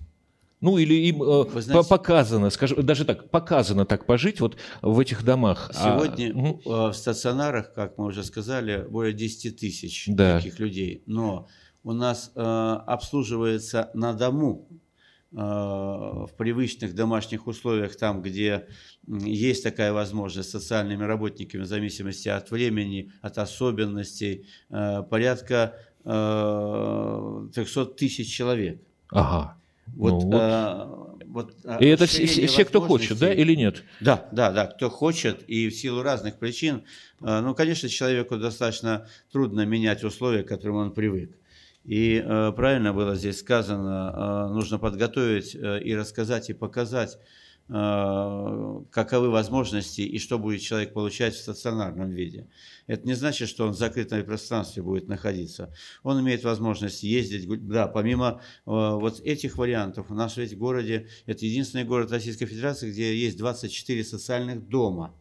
[0.59, 5.23] Ну, или им э, знаете, показано, скажем, даже так, показано так пожить вот в этих
[5.23, 5.69] домах.
[5.75, 10.37] А сегодня а, в стационарах, как мы уже сказали, более 10 тысяч да.
[10.37, 11.03] таких людей.
[11.05, 11.47] Но
[11.83, 14.75] у нас э, обслуживается на дому э,
[15.31, 18.67] в привычных домашних условиях, там, где
[19.07, 27.85] есть такая возможность социальными работниками, в зависимости от времени, от особенностей, э, порядка э, 300
[27.85, 28.81] тысяч человек.
[29.09, 29.57] Ага.
[29.95, 30.33] Вот, ну, вот.
[30.33, 33.83] А, вот и это все, все, кто хочет, да, или нет?
[33.99, 36.83] Да, да, да, кто хочет, и в силу разных причин.
[37.19, 41.37] Ну, конечно, человеку достаточно трудно менять условия, к которым он привык.
[41.87, 47.17] И э, правильно было здесь сказано, э, нужно подготовить э, и рассказать, и показать
[47.69, 52.47] Э, каковы возможности и что будет человек получать в стационарном виде.
[52.87, 55.73] Это не значит, что он в закрытом пространстве будет находиться.
[56.01, 57.45] Он имеет возможность ездить.
[57.67, 62.45] Да, помимо э, вот этих вариантов, у нас ведь в городе, это единственный город Российской
[62.45, 65.13] Федерации, где есть 24 социальных дома.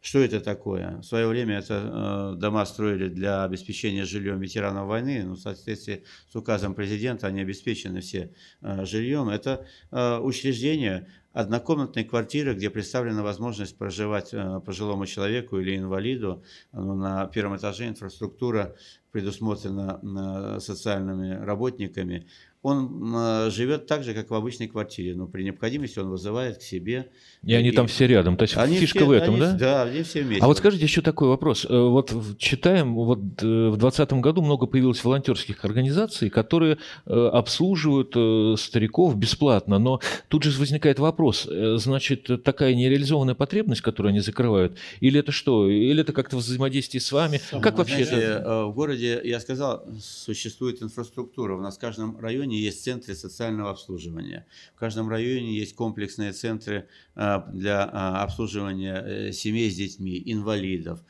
[0.00, 0.96] Что это такое?
[0.98, 6.04] В свое время это э, дома строили для обеспечения жильем ветеранов войны, но в соответствии
[6.30, 8.32] с указом президента они обеспечены все
[8.62, 9.28] э, жильем.
[9.28, 16.42] Это э, учреждение, однокомнатные квартиры, где представлена возможность проживать э, пожилому человеку или инвалиду.
[16.72, 18.74] Ну, на первом этаже инфраструктура
[19.12, 20.00] предусмотрена
[20.56, 22.26] э, социальными работниками
[22.62, 26.62] он э, живет так же, как в обычной квартире, но при необходимости он вызывает к
[26.62, 27.10] себе.
[27.42, 29.52] И, и они там все рядом, то есть они фишка все, в этом, они, да?
[29.52, 30.44] Да, они все вместе.
[30.44, 31.64] А вот скажите еще такой вопрос.
[31.64, 39.16] Э, вот читаем, вот э, в 2020 году много появилось волонтерских организаций, которые обслуживают стариков
[39.16, 45.32] бесплатно, но тут же возникает вопрос, значит, такая нереализованная потребность, которую они закрывают, или это
[45.32, 47.40] что, или это как-то взаимодействие с вами?
[47.50, 48.66] Сам, как вообще знаете, это?
[48.66, 53.70] В городе, я сказал, существует инфраструктура, у нас в каждом районе районе есть центры социального
[53.70, 54.46] обслуживания.
[54.74, 61.00] В каждом районе есть комплексные центры а, для а, обслуживания э, семей с детьми, инвалидов.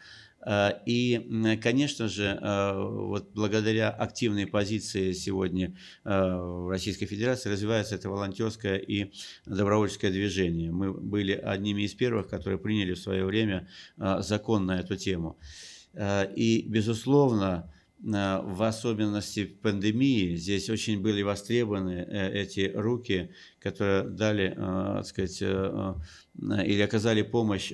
[0.42, 5.74] А, и, конечно же, вот благодаря активной позиции сегодня
[6.04, 9.12] в Российской Федерации развивается это волонтерское и
[9.46, 10.70] добровольческое движение.
[10.70, 15.36] Мы были одними из первых, которые приняли в свое время закон на эту тему.
[16.36, 17.70] И, безусловно,
[18.02, 25.06] в особенности в пандемии, здесь очень были востребованы э, эти руки, которые дали, э, так
[25.06, 25.94] сказать, э,
[26.64, 27.72] или оказали помощь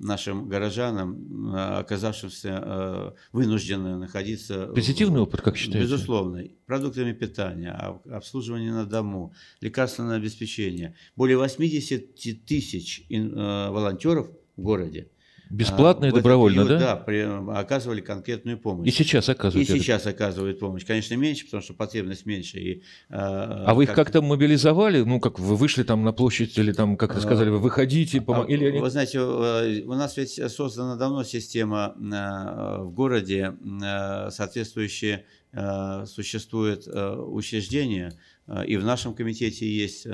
[0.00, 4.66] нашим горожанам, оказавшимся вынужденными находиться...
[4.74, 5.80] Позитивный опыт, как считаете?
[5.80, 6.42] Безусловно.
[6.66, 7.70] Продуктами питания,
[8.10, 10.96] обслуживание на дому, лекарственное обеспечение.
[11.14, 12.14] Более 80
[12.46, 15.10] тысяч волонтеров в городе
[15.54, 16.94] Бесплатно и а, добровольно, период, да?
[16.94, 17.20] Да, при,
[17.52, 18.88] оказывали конкретную помощь.
[18.88, 19.68] И сейчас оказывают.
[19.68, 19.82] И это.
[19.82, 20.84] сейчас оказывают помощь.
[20.84, 22.58] Конечно, меньше, потому что потребность меньше.
[22.58, 25.02] И, а, а вы их как как-то мобилизовали?
[25.02, 28.46] Ну, как вы вышли там на площадь или там, как-то сказали, вы выходите, помог...
[28.46, 28.78] а, или они...
[28.78, 35.24] Вы знаете, э, у нас ведь создана давно система э, в городе, э, соответствующие
[36.06, 38.12] существует учреждения,
[38.66, 40.06] и в нашем комитете есть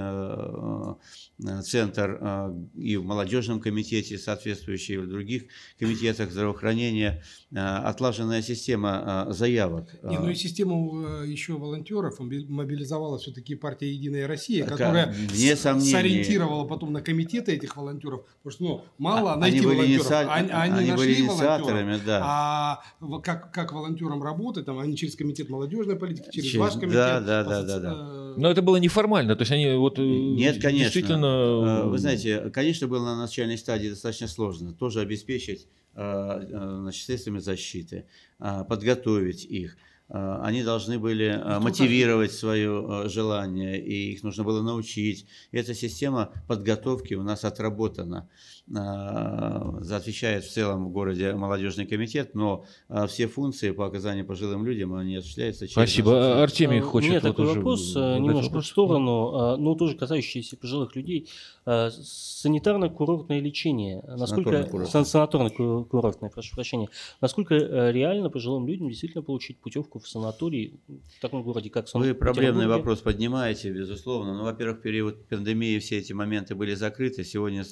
[1.46, 5.44] Э, центр э, и в молодежном комитете соответствующий, и в других
[5.78, 7.22] комитетах здравоохранения.
[7.52, 9.88] Э, отлаженная система заявок.
[10.02, 16.92] Не, ну и систему еще волонтеров мобилизовала все-таки партия «Единая Россия», которая Вне сориентировала потом
[16.92, 20.90] на комитеты этих волонтеров, потому что ну, мало а, найти они волонтеров, они, они, они
[20.90, 22.22] нашли были волонтеров, да.
[22.24, 26.60] а как, как волонтерам работать, там, они через комитет молодежной политики, через, через...
[26.60, 26.92] ваш комитет.
[26.92, 28.20] Да, да, да, да, да.
[28.36, 30.84] Но это было неформально, то есть они вот Нет, конечно.
[30.84, 36.78] действительно Э, вы знаете, конечно, было на начальной стадии достаточно сложно тоже обеспечить э, э,
[36.80, 38.06] значит, средствами защиты,
[38.38, 39.76] подготовить их.
[40.08, 45.26] Они должны были мотивировать свое желание, и их нужно было научить.
[45.52, 48.28] И эта система подготовки у нас отработана.
[48.76, 54.64] А, отвечает в целом в городе молодежный комитет, но а, все функции по оказанию пожилым
[54.64, 55.72] людям, они осуществляются через...
[55.72, 56.42] Спасибо.
[56.42, 57.08] Артемий а, хочет...
[57.08, 61.28] У меня такой вопрос, немножко в сторону, но тоже касающийся пожилых людей.
[61.66, 64.04] Санитарно-курортное лечение.
[64.06, 64.68] Насколько...
[64.84, 66.88] Санаторно-курортное, прошу прощения.
[67.20, 70.78] Насколько реально пожилым людям действительно получить путевку в санаторий
[71.16, 74.36] в таком городе, как Вы проблемный вопрос поднимаете, безусловно.
[74.36, 77.24] Ну, во-первых, период пандемии все эти моменты были закрыты.
[77.24, 77.64] Сегодня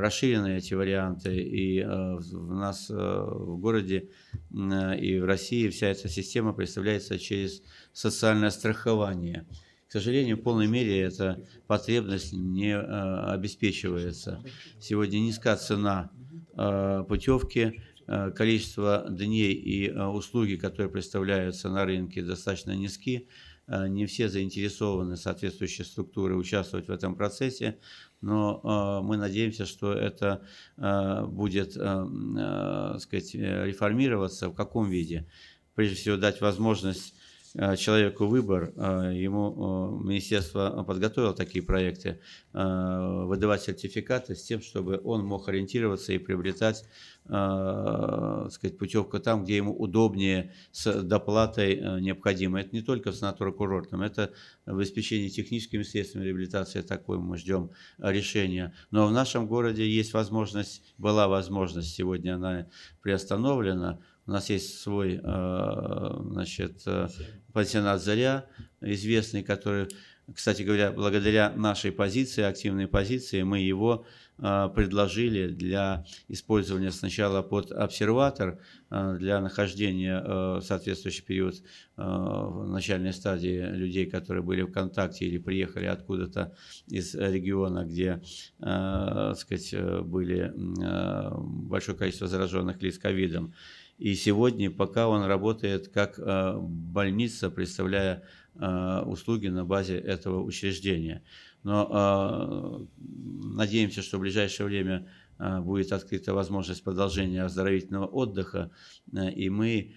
[0.00, 4.08] расширены эти варианты, и э, у нас э, в городе
[4.50, 9.46] и в России вся эта система представляется через социальное страхование.
[9.88, 14.42] К сожалению, в полной мере эта потребность не э, обеспечивается.
[14.80, 16.10] Сегодня низкая цена
[17.08, 17.82] путевки,
[18.34, 23.28] количество дней и услуги, которые представляются на рынке, достаточно низки.
[23.68, 27.78] Не все заинтересованы соответствующие структуры участвовать в этом процессе,
[28.20, 30.42] но мы надеемся, что это
[30.76, 34.48] будет сказать, реформироваться.
[34.48, 35.28] В каком виде?
[35.74, 37.15] Прежде всего, дать возможность Э,
[37.76, 42.20] человеку выбор, э, ему э, министерство подготовило такие проекты,
[42.52, 46.84] выдавать сертификаты с тем, чтобы он мог ориентироваться и приобретать
[47.26, 52.60] сказать, путевку там, где ему удобнее с доплатой необходимо.
[52.60, 54.32] Это не только в санаторно-курортном, это
[54.64, 58.74] в обеспечении техническими средствами реабилитации, такое мы ждем решения.
[58.92, 62.68] Но в нашем городе есть возможность, была возможность, сегодня она
[63.02, 66.84] приостановлена, у нас есть свой значит,
[67.52, 68.46] пансионат «Заря»,
[68.80, 69.88] известный, который,
[70.34, 74.04] кстати говоря, благодаря нашей позиции, активной позиции, мы его
[74.38, 81.56] э, предложили для использования сначала под обсерватор, э, для нахождения э, соответствующий период
[81.96, 86.54] в начальной стадии людей, которые были в контакте или приехали откуда-то
[86.88, 88.20] из региона, где
[88.58, 93.54] сказать, были большое количество зараженных лиц ковидом.
[93.98, 98.22] И сегодня пока он работает как э, больница, представляя
[98.54, 101.22] э, услуги на базе этого учреждения.
[101.62, 103.04] Но э,
[103.56, 108.70] надеемся, что в ближайшее время будет открыта возможность продолжения оздоровительного отдыха,
[109.12, 109.94] и мы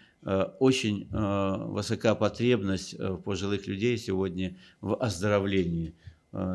[0.60, 5.96] очень высока потребность пожилых людей сегодня в оздоровлении.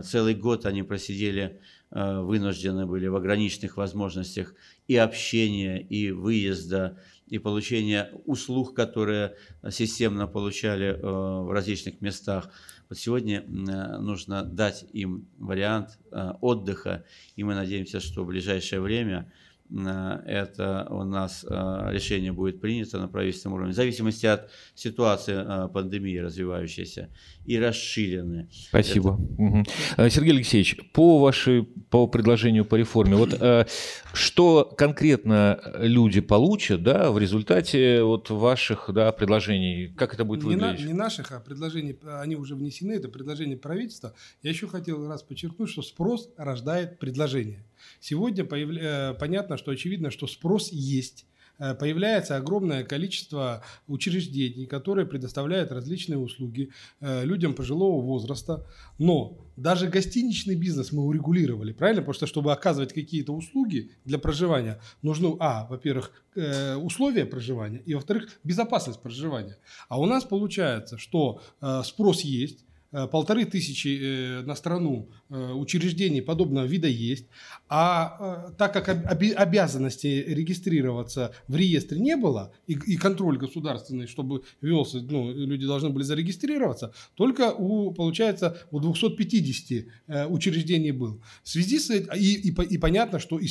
[0.04, 4.54] Целый год они просидели, вынуждены были в ограниченных возможностях
[4.86, 9.34] и общения, и выезда, и получения услуг, которые
[9.70, 12.50] системно получали э, в различных местах.
[12.94, 17.04] Вот сегодня э, нужно дать им вариант э, отдыха,
[17.34, 19.32] и мы надеемся, что в ближайшее время
[19.70, 27.10] это у нас решение будет принято на правительственном уровне, в зависимости от ситуации пандемии развивающейся
[27.44, 28.48] и расширены.
[28.52, 29.14] Спасибо.
[29.14, 29.42] Это...
[29.42, 30.10] Угу.
[30.10, 33.66] Сергей Алексеевич, по вашей по предложению по реформе, вот э,
[34.12, 40.56] что конкретно люди получат, да, в результате вот ваших, да, предложений, как это будет не
[40.56, 40.80] выглядеть?
[40.80, 44.14] На, не наших, а предложений, они уже внесены, это предложение правительства.
[44.42, 47.64] Я еще хотел раз подчеркнуть, что спрос рождает предложение.
[48.04, 48.82] Сегодня появля...
[48.82, 51.24] Э, понятно, что очевидно, что спрос есть
[51.58, 58.66] Э, появляется огромное количество учреждений, которые предоставляют различные услуги э, людям пожилого возраста.
[58.98, 62.02] Но даже гостиничный бизнес мы урегулировали, правильно?
[62.02, 68.28] Потому что, чтобы оказывать какие-то услуги для проживания, нужно, а, во-первых, условия проживания, и, во-вторых,
[68.42, 69.56] безопасность проживания.
[69.88, 71.40] А у нас получается, что
[71.84, 75.08] спрос есть, полторы тысячи на страну
[75.54, 77.26] учреждений подобного вида есть,
[77.68, 85.32] а так как обязанности регистрироваться в реестре не было, и контроль государственный, чтобы велся, ну,
[85.32, 89.86] люди должны были зарегистрироваться, только у, получается, у 250
[90.28, 91.20] учреждений был.
[91.42, 93.46] В связи с этим, и, и, и понятно, что и,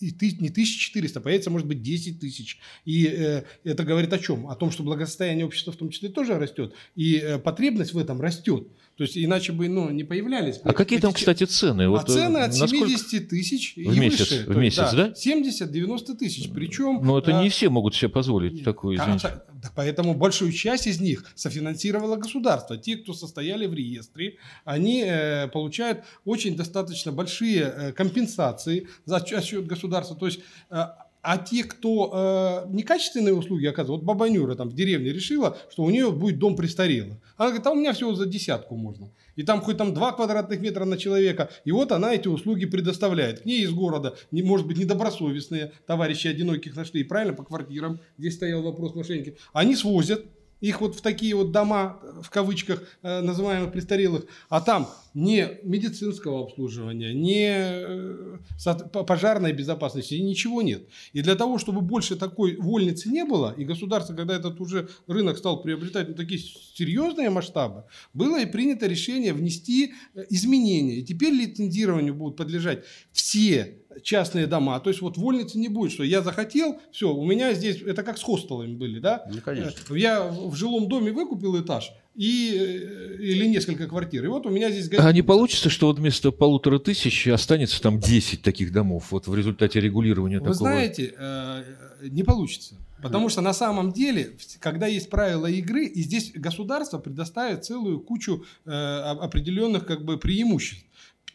[0.00, 2.58] и не 1400, появится, может быть, 10 тысяч.
[2.84, 4.48] И э, это говорит о чем?
[4.48, 8.20] О том, что благосостояние общества в том числе тоже растет, и э, потребность в этом
[8.20, 8.68] растет.
[8.96, 10.60] То есть иначе бы ну, не появлялись.
[10.64, 11.84] А какие там, кстати, цены?
[11.84, 14.44] А вот, цены от 70 тысяч в месяц, выше.
[14.46, 15.66] В месяц, есть, да?
[15.66, 16.50] 70-90 тысяч.
[16.52, 17.00] Причем...
[17.02, 19.42] Но это а, не все могут себе позволить такую, извините.
[19.62, 22.76] Да, поэтому большую часть из них софинансировало государство.
[22.76, 29.66] Те, кто состояли в реестре, они э, получают очень достаточно большие э, компенсации за счет
[29.66, 30.16] государства.
[30.16, 30.84] То есть э,
[31.22, 35.90] а те, кто э, некачественные услуги оказывают, вот Бабанюра там в деревне решила, что у
[35.90, 37.16] нее будет дом престарелых.
[37.36, 39.10] Она говорит, а у меня всего за десятку можно.
[39.36, 41.50] И там хоть там 2 квадратных метра на человека.
[41.64, 43.40] И вот она эти услуги предоставляет.
[43.40, 48.34] К ней из города, не, может быть, недобросовестные товарищи одиноких нашли, правильно, по квартирам, здесь
[48.34, 49.36] стоял вопрос мошенники.
[49.52, 50.24] Они свозят
[50.62, 56.44] их вот в такие вот дома, в кавычках, э, называемых престарелых, а там не медицинского
[56.44, 58.38] обслуживания, не э,
[59.06, 60.88] пожарной безопасности, ничего нет.
[61.12, 65.36] И для того, чтобы больше такой вольницы не было, и государство, когда этот уже рынок
[65.36, 70.98] стал приобретать ну, такие серьезные масштабы, было и принято решение внести э, изменения.
[70.98, 74.78] И теперь лицензированию будут подлежать все частные дома.
[74.80, 78.18] То есть вот вольницы не будет, что я захотел, все, у меня здесь, это как
[78.18, 79.24] с хостелами были, да?
[79.30, 79.94] Ну, конечно.
[79.94, 84.24] Я в жилом доме выкупил этаж, и, э, или несколько квартир.
[84.24, 84.84] И вот у меня здесь...
[84.84, 85.08] Гостиница.
[85.08, 89.34] А не получится, что вот вместо полутора тысяч останется там 10 таких домов вот в
[89.34, 90.70] результате регулирования Вы такого?
[90.70, 91.64] знаете, э,
[92.02, 92.74] не получится.
[93.02, 98.44] Потому что на самом деле, когда есть правила игры, и здесь государство предоставит целую кучу
[98.64, 100.86] э, определенных как бы преимуществ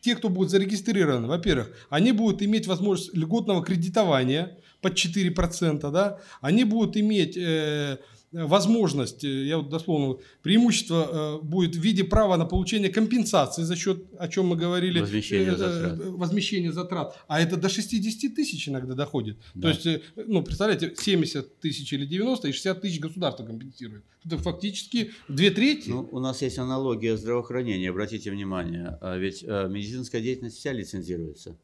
[0.07, 6.63] те, кто будут зарегистрированы, во-первых, они будут иметь возможность льготного кредитования, под 4%, да, они
[6.63, 7.97] будут иметь э,
[8.31, 13.75] возможность, э, я вот дословно, преимущество э, будет в виде права на получение компенсации за
[13.75, 15.99] счет, о чем мы говорили, Возмещение э, э, затрат.
[16.07, 19.37] возмещение затрат, а это до 60 тысяч иногда доходит.
[19.55, 19.61] Да.
[19.61, 24.03] То есть, э, ну, представляете, 70 тысяч или 90 и 60 тысяч государство компенсирует.
[24.25, 25.89] Это фактически две трети.
[25.89, 31.57] Ну, у нас есть аналогия здравоохранения, обратите внимание, а ведь э, медицинская деятельность вся лицензируется.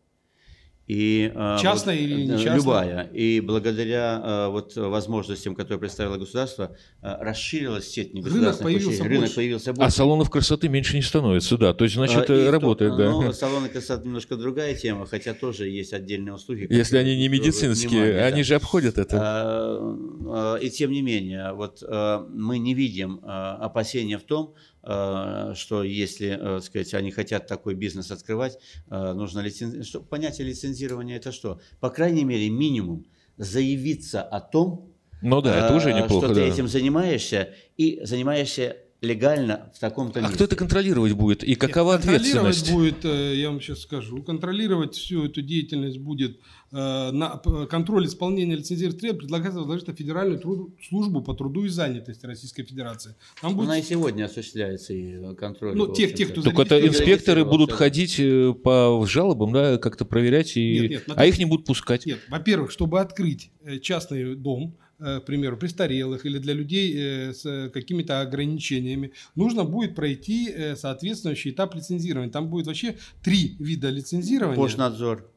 [0.85, 2.55] И, э, Частная или э, нечастная?
[2.57, 3.03] Любая.
[3.13, 9.09] И благодаря э, вот возможностям, которые представило государство, расширилась сеть негосударственных появился учреждений.
[9.09, 9.35] Рынок больше.
[9.35, 9.95] появился А больше.
[9.95, 11.73] салонов красоты меньше не становится, да.
[11.73, 13.11] То есть, значит, А, и э, то- работает, да.
[13.11, 16.67] Ну, салоны красоты немножко другая тема, хотя тоже есть отдельные услуги.
[16.69, 18.43] Если они не медицинские, внимания, они да.
[18.43, 19.17] же обходят это.
[19.21, 19.95] А,
[20.27, 24.72] а, И тем не менее, вот а, мы не видим а, опасения в том, а,
[24.83, 28.57] что если, а, так сказать, они хотят такой бизнес открывать,
[28.89, 29.87] а, нужно лицензировать.
[29.87, 31.61] Что, понятие лицензирования это что?
[31.79, 33.05] По крайней мере, минимум
[33.37, 36.47] заявиться о том, Ну да, это уже неплохо, что ты да.
[36.47, 40.35] этим занимаешься и занимаешься легально в таком-то А месте.
[40.35, 41.43] кто это контролировать будет?
[41.43, 42.27] И какова Контролировать
[42.57, 42.71] ответственность?
[42.71, 46.39] будет, э, я вам сейчас скажу, контролировать всю эту деятельность будет
[46.71, 47.37] э, на,
[47.69, 52.63] контроль исполнения лицензионных требований предлагается возложить на Федеральную труд- службу по труду и занятости Российской
[52.63, 53.15] Федерации.
[53.41, 55.75] Там будет Она и сегодня осуществляется и контроль.
[55.75, 60.55] Ну, тех- тех, кто Только это инспекторы будут ходить э, по жалобам, да, как-то проверять,
[60.57, 60.79] и...
[60.79, 62.05] Нет, нет, а их не будут пускать.
[62.05, 67.33] Нет, во-первых, чтобы открыть э, частный дом, э, к примеру, престарелых или для людей э,
[67.33, 72.31] с э, какими-то ограничениями, нужно будет пройти э, соответствующий этап лицензирования.
[72.31, 74.55] Там будет вообще три вида лицензирования.
[74.55, 75.29] Пошнадзор,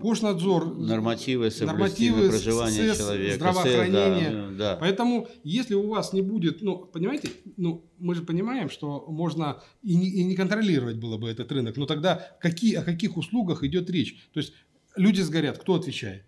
[0.00, 4.28] Пошнадзор, нормативы нормативы, на проживание СС, человека, здравоохранение.
[4.28, 4.76] СС, да, да.
[4.78, 9.96] Поэтому, если у вас не будет, ну, понимаете, ну, мы же понимаем, что можно и
[9.96, 13.88] не, и не контролировать было бы этот рынок, но тогда какие, о каких услугах идет
[13.88, 14.28] речь?
[14.34, 14.52] То есть
[14.96, 16.24] люди сгорят, кто отвечает?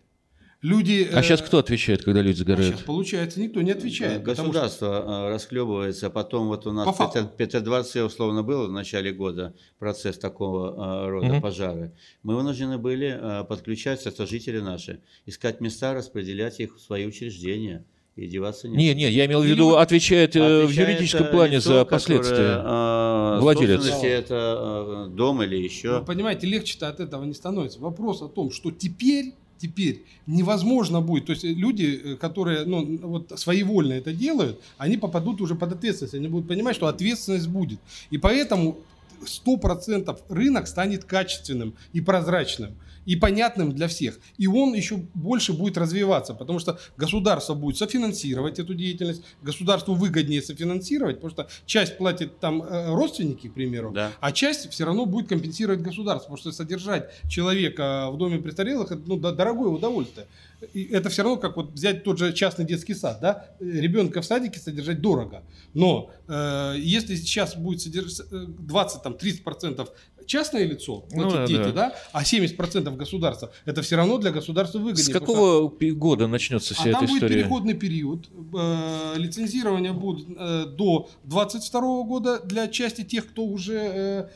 [0.60, 1.08] Люди...
[1.12, 2.84] А э, сейчас кто отвечает, когда люди Сейчас, сгорают?
[2.84, 4.24] получается, никто не отвечает.
[4.24, 8.72] потому что- Государство э, расхлебывается, потом вот у нас По в Петродворце условно было в
[8.72, 11.42] начале года процесс такого э, рода Мгм.
[11.42, 11.92] пожары.
[12.24, 17.84] Мы вынуждены были э, подключаться, это жители наши, искать места, распределять их в свои учреждения
[18.16, 18.82] и деваться некуда.
[18.82, 21.84] Не, не, я имел в виду, отвечает, э, в Отвечает, юридическом э, плане лицо, за
[21.84, 22.62] которое, последствия.
[22.64, 23.76] э, Владелец.
[23.76, 26.00] собственности это э, дом или еще.
[26.00, 27.78] Вы понимаете, легче-то от этого не становится.
[27.78, 32.98] Вопрос о том, что теперь, теперь невозможно будет, то есть э, люди, э, которые ну,
[33.02, 37.80] вот своевольно это делают, они попадут уже под ответственность, они будут понимать, что ответственность будет.
[38.10, 38.78] И поэтому
[39.24, 42.76] 100% рынок станет качественным и прозрачным
[43.08, 44.18] и понятным для всех.
[44.36, 50.42] И он еще больше будет развиваться, потому что государство будет софинансировать эту деятельность, государству выгоднее
[50.42, 54.12] софинансировать, потому что часть платят там э, родственники, к примеру, Да.
[54.20, 59.00] а часть все равно будет компенсировать государство, потому что содержать человека в доме престарелых это
[59.06, 60.26] ну, дорогое удовольствие.
[60.72, 64.24] И это все равно как вот взять тот же частный детский сад, да, ребенка в
[64.24, 65.42] садике содержать дорого,
[65.74, 69.90] но э, если сейчас будет содержать 20 там 30 процентов
[70.26, 71.72] частное лицо, Ну платить да, дети, да.
[71.72, 71.94] да.
[72.12, 75.04] а 70 процентов государства, это все равно для государства выгоднее.
[75.04, 77.34] С потому какого пи- года начнется вся а там эта будет история?
[77.42, 78.28] переходный период.
[78.54, 84.28] Э, лицензирование будет э, до 22 года для части тех, кто уже э,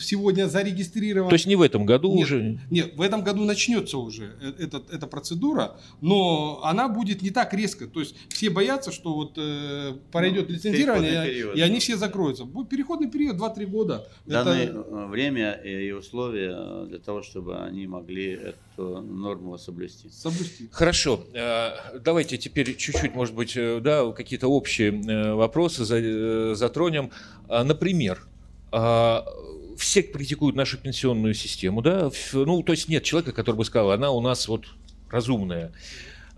[0.00, 1.28] сегодня зарегистрирован.
[1.30, 2.58] То есть не в этом году Нет, уже?
[2.70, 7.54] Нет, в этом году начнется уже э- этот- эта процедура, но она будет не так
[7.54, 7.86] резко.
[7.86, 11.78] То есть все боятся, что вот э, пройдет Ну, лицензирование, переходный и, период, и они
[11.78, 12.44] все закроются.
[12.44, 14.06] Будет переходный период 2-3 года.
[14.26, 20.08] Даны Это- э, время и условия э, для того, чтобы они могли эту норму соблюсти.
[20.10, 20.68] соблюсти.
[20.72, 26.54] Хорошо, э, давайте теперь чуть-чуть, может быть, э, да, какие-то общие э, вопросы за- э,
[26.56, 27.10] затронем.
[27.48, 28.26] А, Например,
[28.72, 34.10] все критикуют нашу пенсионную систему, да, ну, то есть нет человека, который бы сказал, она
[34.10, 34.66] у нас вот
[35.10, 35.72] разумная.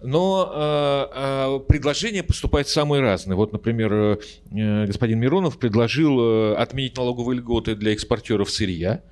[0.02, 3.36] Но э, э, предложения поступают самые разные.
[3.36, 4.18] Вот, например, э,
[4.50, 9.02] э, господин Миронов предложил э, отменить налоговые льготы для экспортеров сырья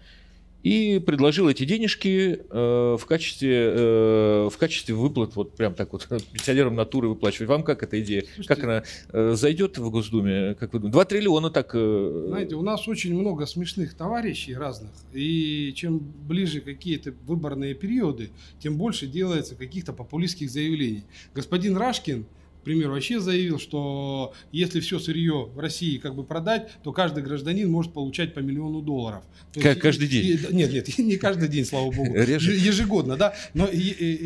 [0.62, 6.06] и предложил эти денежки э, в качестве э, в качестве выплат вот прям так вот
[6.32, 7.48] пенсионерам натуры выплачивать.
[7.48, 8.22] Вам как эта идея?
[8.34, 8.82] Слушайте, как она
[9.12, 10.54] э, зайдет в Госдуме?
[10.54, 10.92] Как вы думаете?
[10.92, 11.70] Два триллиона так.
[11.74, 18.30] э, Знаете, у нас очень много смешных товарищей разных, и чем ближе какие-то выборные периоды,
[18.60, 21.04] тем больше делается каких-то популистских заявлений.
[21.34, 22.26] Господин Рашкин
[22.62, 27.24] к примеру, вообще заявил, что если все сырье в России как бы продать, то каждый
[27.24, 29.24] гражданин может получать по миллиону долларов.
[29.52, 30.38] То Как есть- каждый день?
[30.52, 32.14] нет, нет, не каждый день, слава богу.
[32.14, 32.52] Реже?
[32.52, 33.34] Ежегодно, да.
[33.54, 34.18] Но и- и-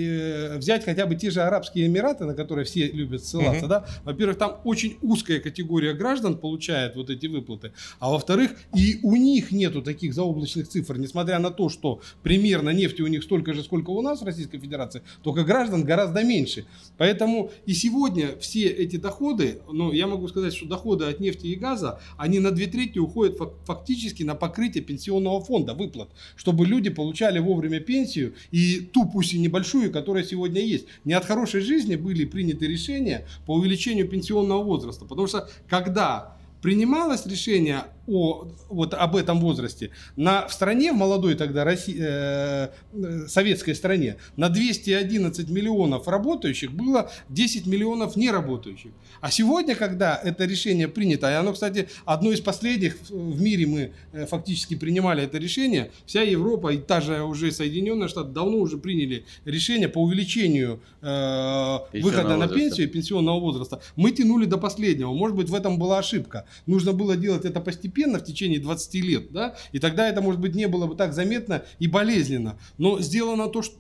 [0.54, 3.68] и взять хотя бы те же Арабские Эмираты, на которые все любят ссылаться, Мгм.
[3.68, 3.86] да.
[4.04, 7.72] Во-первых, там очень узкая категория граждан получает вот эти выплаты.
[8.00, 13.00] А во-вторых, и у них нету таких заоблачных цифр, несмотря на то, что примерно нефти
[13.00, 16.66] у них столько же, сколько у нас в Российской Федерации, только граждан гораздо меньше.
[16.98, 21.54] Поэтому и сегодня все эти доходы, ну, я могу сказать, что доходы от нефти и
[21.54, 26.90] газа, они на две трети уходят фак- фактически на покрытие пенсионного фонда, выплат, чтобы люди
[26.90, 30.86] получали вовремя пенсию и ту, пусть и небольшую, которая сегодня есть.
[31.04, 37.24] Не от хорошей жизни были приняты решения по увеличению пенсионного возраста, потому что когда принималось
[37.26, 43.26] решение о, вот об этом возрасте, на, в стране, в молодой тогда России, э, э,
[43.28, 48.90] советской стране, на 211 миллионов работающих было 10 миллионов неработающих.
[49.20, 53.92] А сегодня, когда это решение принято, и оно, кстати, одно из последних в- мире мы
[54.12, 58.76] э, фактически принимали это решение, вся Европа и та же уже Соединенные Штаты давно уже
[58.78, 62.54] приняли решение по увеличению э, выхода на возраста.
[62.54, 63.80] пенсию и пенсионного возраста.
[63.96, 65.12] Мы тянули до последнего.
[65.12, 66.44] Может быть, в этом была ошибка.
[66.66, 70.54] Нужно было делать это постепенно в течение 20 лет, да, и тогда это, может быть,
[70.54, 72.58] не было бы так заметно и болезненно.
[72.78, 73.76] Но сделано то, что,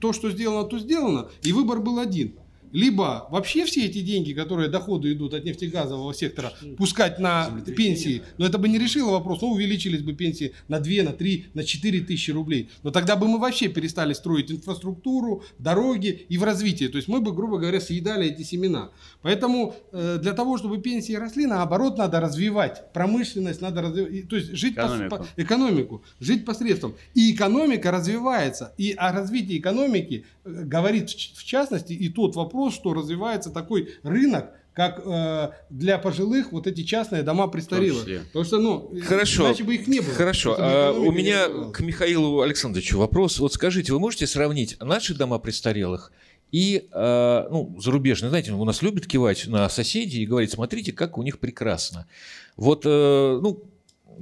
[0.00, 2.34] то, что сделано, то сделано, и выбор был один.
[2.74, 8.46] Либо вообще все эти деньги, которые доходы идут от нефтегазового сектора, пускать на пенсии, но
[8.46, 12.00] это бы не решило вопрос, ну, увеличились бы пенсии на 2, на 3, на 4
[12.00, 12.68] тысячи рублей.
[12.82, 16.88] Но тогда бы мы вообще перестали строить инфраструктуру, дороги и в развитие.
[16.88, 18.90] То есть мы бы, грубо говоря, съедали эти семена.
[19.22, 24.50] Поэтому э, для того, чтобы пенсии росли, наоборот, надо развивать промышленность, надо развивать, то есть
[24.52, 25.16] жить по- Экономику.
[25.16, 26.96] по- экономику, жить посредством.
[27.14, 28.74] И экономика развивается.
[28.78, 34.50] И о развитии экономики э, говорит в частности и тот вопрос, что развивается такой рынок,
[34.74, 38.04] как э, для пожилых вот эти частные дома престарелых.
[38.26, 39.46] Потому что, ну, Хорошо.
[39.46, 40.12] иначе бы их не было.
[40.12, 40.56] Хорошо.
[40.58, 43.38] А, у меня к Михаилу Александровичу вопрос.
[43.38, 46.12] Вот скажите, вы можете сравнить наши дома престарелых
[46.50, 48.30] и э, ну, зарубежные?
[48.30, 52.06] Знаете, у нас любят кивать на соседей и говорить, смотрите, как у них прекрасно.
[52.56, 53.64] Вот, э, ну,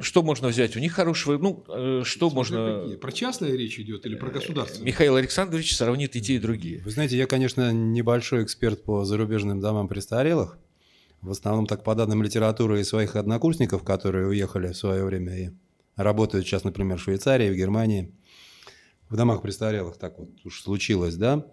[0.01, 0.77] что можно взять?
[0.77, 2.81] У них хорошего, ну, э, что Смотря можно...
[2.83, 2.97] какие.
[2.97, 4.87] Про частные речь идет или про государственные?
[4.87, 6.83] Михаил Александрович сравнит и те, и другие.
[6.83, 10.59] Вы знаете, я, конечно, небольшой эксперт по зарубежным домам престарелых.
[11.21, 15.51] В основном так по данным литературы и своих однокурсников, которые уехали в свое время и
[15.97, 18.13] работают сейчас, например, в Швейцарии, в Германии.
[19.09, 21.47] В домах престарелых так вот уж случилось, да.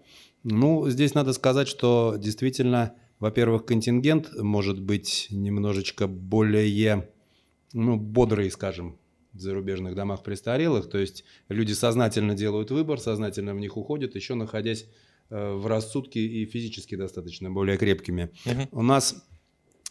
[0.43, 6.99] Ну, здесь надо сказать, что действительно, во-первых, контингент может быть немножечко более,
[7.73, 8.97] ну, бодрый, скажем,
[9.33, 10.89] в зарубежных домах престарелых.
[10.89, 14.85] То есть люди сознательно делают выбор, сознательно в них уходят, еще находясь
[15.29, 18.31] э, в рассудке и физически достаточно более крепкими.
[18.45, 18.67] Мгм.
[18.71, 19.23] У нас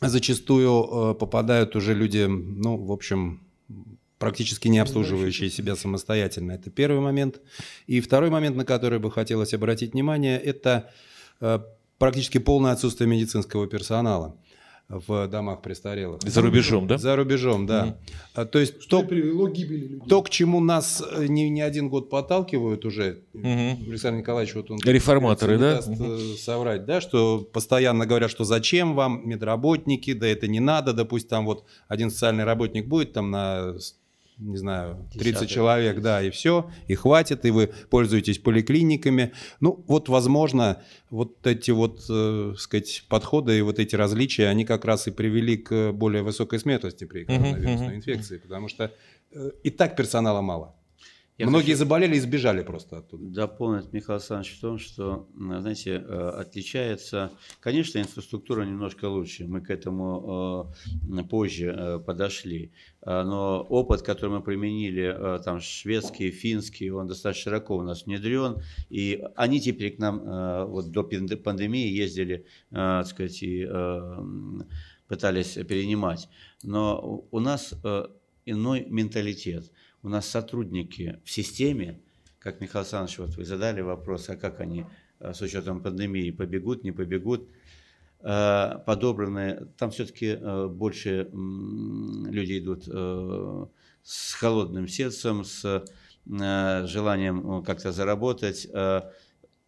[0.00, 3.46] зачастую э, попадают уже люди, ну, в общем,
[4.18, 6.52] практически не обслуживающие себя самостоятельно.
[6.52, 7.40] Это первый момент.
[7.86, 10.90] И второй момент, на который бы хотелось обратить внимание, это
[11.40, 11.60] э,
[11.98, 14.36] практически полное отсутствие медицинского персонала
[14.88, 16.22] в домах престарелых.
[16.22, 16.96] За рубежом, да?
[16.96, 17.98] За рубежом, да.
[18.34, 20.08] А, То есть Что то, привело к гибели людей?
[20.08, 23.82] то, к чему нас э, не, не один год подталкивают уже, Мгм.
[23.90, 25.74] Александр Николаевич, вот он Реформаторы, не да?
[25.76, 30.94] даст, э, соврать, да, что постоянно говорят, что зачем вам медработники, да это не надо,
[30.94, 33.74] да пусть там вот один социальный работник будет там на,
[34.38, 35.48] не знаю, 30 Десяток.
[35.48, 39.32] человек, да, и все, и хватит, и вы пользуетесь поликлиниками.
[39.60, 44.84] Ну, вот, возможно, вот эти вот, э, сказать, подходы и вот эти различия, они как
[44.84, 47.96] раз и привели к более высокой смертности при коронавирусной мгм.
[47.96, 48.92] инфекции, потому что
[49.32, 50.74] э, и так персонала мало.
[51.38, 53.24] Я Многие хочу- заболели и сбежали просто оттуда.
[53.26, 57.30] дополнить Михаил Александрович в том, что, знаете, э, отличается,
[57.60, 60.74] конечно, инфраструктура немножко лучше, мы к этому
[61.08, 62.72] э, позже э, подошли,
[63.06, 68.60] но опыт, который мы применили, там, шведский, финский, он достаточно широко у нас внедрен,
[68.90, 70.18] и они теперь к нам
[70.68, 73.64] вот до панде- пандемии ездили, так сказать, и
[75.06, 76.28] пытались перенимать.
[76.64, 77.74] Но у- нас
[78.44, 79.70] иной менталитет.
[80.02, 82.00] У нас сотрудники в системе,
[82.38, 84.86] как Михаил Александрович, вот вы задали вопрос, а как они
[85.20, 87.48] э, с учетом пандемии побегут, не побегут,
[88.20, 90.36] Э, подобраны, там все-таки
[90.70, 93.66] больше м, люди идут э,
[94.02, 95.64] с холодным сердцем, с
[96.26, 98.66] э, желанием э, как-то заработать.
[98.72, 99.02] Э,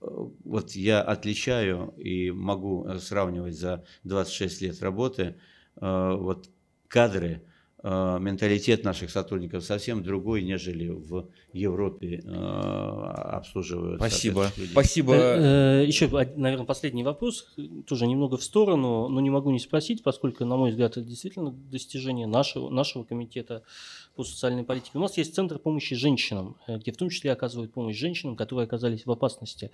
[0.01, 0.07] э,
[0.45, 5.37] Вот я отличаю и могу э, сравнивать за 26 лет работы
[5.77, 6.51] э, вот
[6.89, 7.50] кадры э,
[7.83, 13.97] менталитет наших сотрудников совсем другой, нежели в Европе э, обслуживают.
[13.97, 14.49] Спасибо.
[14.73, 15.15] Спасибо.
[15.15, 19.51] Э, э, Еще, од- наверное, последний вопрос, э, тоже немного в сторону, но не могу
[19.51, 23.63] не спросить, поскольку, на мой взгляд, это действительно достижение нашего, нашего комитета
[24.15, 24.93] по социальной политике.
[24.95, 28.65] У нас есть Центр помощи женщинам, э, где в том числе оказывают помощь женщинам, которые
[28.65, 29.71] оказались в опасности.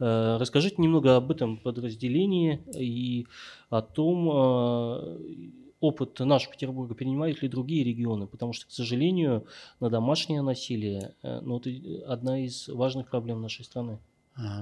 [0.00, 3.26] Э, Расскажите немного об этом подразделении и
[3.70, 5.18] о том, э,
[5.86, 9.46] опыт нашего Петербурга перенимают ли другие регионы, потому что, к сожалению,
[9.80, 11.70] на домашнее насилие э, ну, это
[12.06, 13.98] одна из важных проблем нашей страны.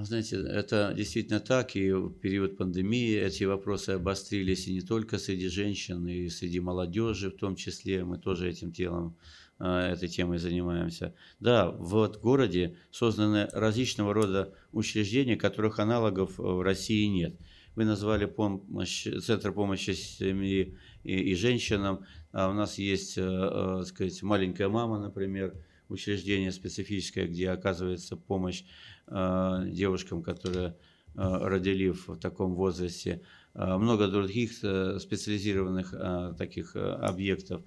[0.03, 5.49] Знаете, это действительно так, и в период пандемии эти вопросы обострились и не только среди
[5.49, 8.05] женщин, и среди молодежи в том числе.
[8.05, 9.17] Мы тоже этим делом,
[9.59, 11.13] а, этой темой занимаемся.
[11.41, 17.35] Да, в городе созданы различного рода учреждения, которых аналогов в России нет.
[17.75, 22.05] Вы назвали помощь, Центр помощи семьи и, и женщинам.
[22.31, 25.53] А у нас есть, э, э, так сказать, маленькая мама, например,
[25.89, 28.63] учреждение специфическое, где оказывается помощь
[29.07, 30.75] э, девушкам, которые
[31.17, 33.21] родили в таком возрасте.
[33.53, 37.61] Э, много других специализированных таких объектов.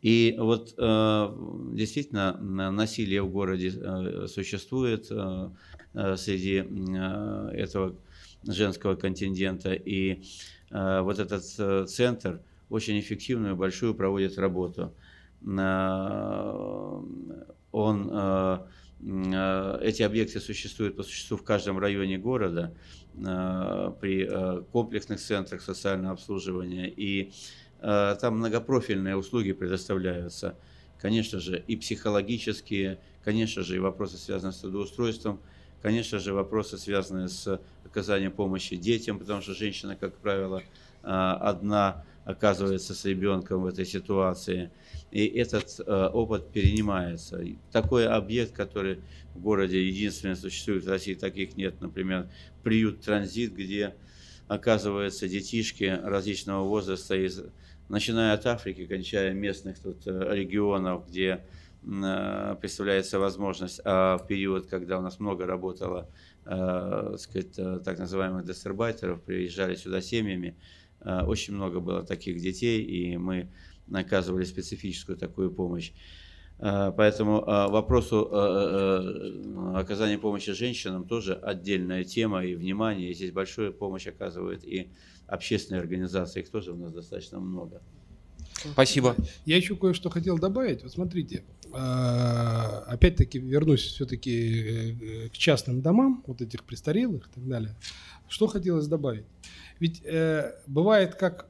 [0.00, 5.08] И вот действительно на- насилие в городе существует
[6.16, 7.94] среди э, этого
[8.44, 9.72] женского контингента.
[9.72, 10.22] И
[10.70, 14.94] э, вот этот э, центр очень эффективную, большую проводит работу.
[15.46, 17.00] Э,
[17.72, 18.58] Он, э,
[19.00, 22.74] э, эти объекты существуют по существу в каждом районе города
[23.14, 26.88] э, при э, комплексных центрах социального обслуживания.
[26.88, 27.32] И
[27.80, 30.56] э, там многопрофильные услуги предоставляются.
[31.00, 35.40] Конечно же, и психологические, конечно же, и вопросы, связанные с трудоустройством,
[35.82, 40.62] конечно же, вопросы, связанные с оказанием помощи детям, потому что женщина, как правило,
[41.02, 44.70] а, одна оказывается с ребенком в этой ситуации.
[45.10, 47.44] И этот э, опыт перенимается.
[47.70, 49.00] Такой объект, который
[49.34, 52.28] в городе единственный существует в России, таких нет, например,
[52.62, 53.94] приют «Транзит», где
[54.48, 57.42] оказываются детишки различного возраста, из,
[57.88, 61.44] начиная от Африки, кончая местных тут э, регионов, где
[61.82, 66.08] представляется возможность, а в период, когда у нас много работало
[66.44, 70.56] э, сказать, э, так называемых гастарбайтеров, приезжали сюда семьями,
[71.00, 73.50] э, очень много было таких детей, и мы
[73.92, 75.92] оказывали специфическую такую помощь.
[76.58, 83.10] Э, Поэтому э, вопросу э, э, оказания помощи женщинам тоже отдельная тема и внимание.
[83.10, 84.92] И здесь большую помощь оказывают и
[85.26, 87.82] общественные организации, их тоже у нас достаточно много.
[88.72, 89.16] Спасибо.
[89.44, 90.82] Я еще кое-что хотел добавить.
[90.82, 97.74] Вот смотрите, э, опять-таки вернусь все-таки к частным домам, вот этих престарелых и так далее.
[98.28, 99.24] Что хотелось добавить?
[99.80, 101.48] Ведь э, бывает, как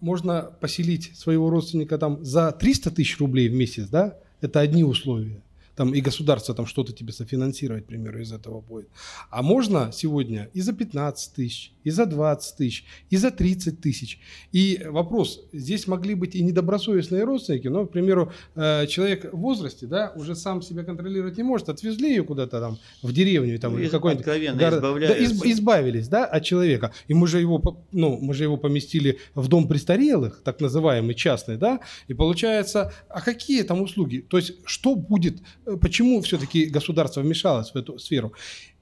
[0.00, 4.18] можно поселить своего родственника там за 300 тысяч рублей в месяц, да?
[4.40, 5.42] Это одни условия.
[5.76, 8.88] Там и государство там что-то тебе софинансировать, к примеру, из этого будет.
[9.30, 14.18] А можно сегодня и за 15 тысяч, и за 20 тысяч, и за 30 тысяч.
[14.52, 19.86] И вопрос, здесь могли быть и недобросовестные родственники, но, к примеру, э, человек в возрасте,
[19.86, 23.78] да, уже сам себя контролировать не может, отвезли ее куда-то там в деревню там, Ну,
[23.78, 24.80] или из- какой-нибудь откровенно город.
[25.08, 26.92] Да, изб- избавились, да, от человека.
[27.06, 27.60] И мы же его,
[27.92, 33.20] ну, мы же его поместили в дом престарелых, так называемый частный, да, и получается, а
[33.20, 34.24] какие там услуги?
[34.28, 35.42] То есть, что будет,
[35.80, 38.32] почему все-таки государство вмешалось в эту сферу?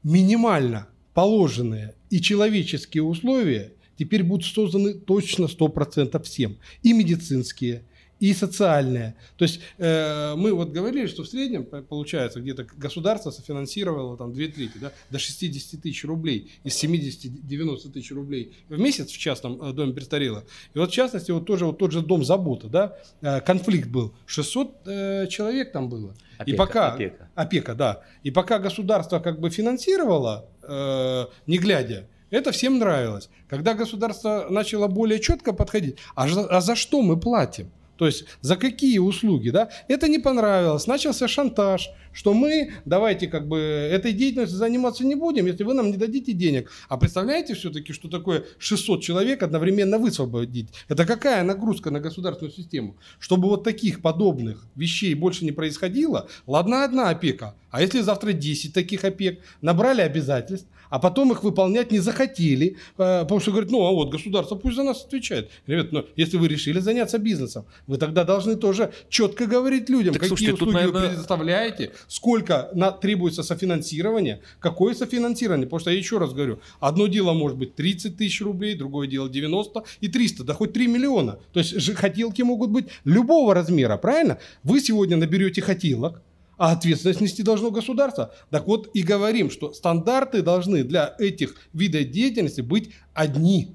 [0.03, 6.59] Минимально положенные и человеческие условия теперь будут созданы точно 100% всем.
[6.83, 7.85] И медицинские,
[8.25, 9.17] и социальные.
[9.37, 14.33] То есть э, мы вот говорили, что в среднем по- получается где-то государство софинансировало там
[14.33, 19.61] две трети, да, до 60 тысяч рублей из 70-90 тысяч рублей в месяц в частном
[19.61, 20.45] э, доме престарелых.
[20.73, 24.15] И вот в частности вот тоже вот тот же дом забота, да, э, конфликт был,
[24.25, 26.15] 600 э, человек там было.
[26.39, 27.29] и Опека, пока опека.
[27.35, 28.03] опека, да.
[28.23, 33.29] И пока государство как бы финансировало, э, не глядя, это всем нравилось.
[33.51, 37.71] Когда государство начало более четко подходить, а, а за что мы платим?
[37.97, 39.69] То есть за какие услуги, да?
[39.89, 40.87] Это не понравилось.
[40.87, 45.91] Начался шантаж, что мы давайте как бы этой деятельностью заниматься не будем, если вы нам
[45.91, 46.71] не дадите денег.
[46.89, 50.69] А представляете все-таки, что такое 600 человек одновременно высвободить?
[50.89, 52.97] Это какая нагрузка на государственную систему?
[53.19, 58.73] Чтобы вот таких подобных вещей больше не происходило, ладно одна опека, а если завтра 10
[58.73, 63.85] таких опек, набрали обязательств, а потом их выполнять не захотели, э, потому что говорят, ну
[63.85, 65.51] а вот государство пусть за нас отвечает.
[65.67, 70.23] Ребят, ну если вы решили заняться бизнесом, вы тогда должны тоже четко говорить людям, Так,
[70.23, 75.67] какие слушайте, тут, услуги вы наверное- предоставляете, сколько на, требуется софинансирование, какое софинансирование.
[75.67, 79.29] Потому что я еще раз говорю, одно дело может быть 30 тысяч рублей, другое дело
[79.29, 81.39] 90 и 300, да хоть 3 миллиона.
[81.53, 84.39] То есть же хотелки могут быть любого размера, правильно?
[84.63, 86.23] Вы сегодня наберете хотелок,
[86.57, 88.33] а ответственность нести должно государство.
[88.51, 93.73] Так вот и говорим, что стандарты должны для этих видов деятельности быть одни.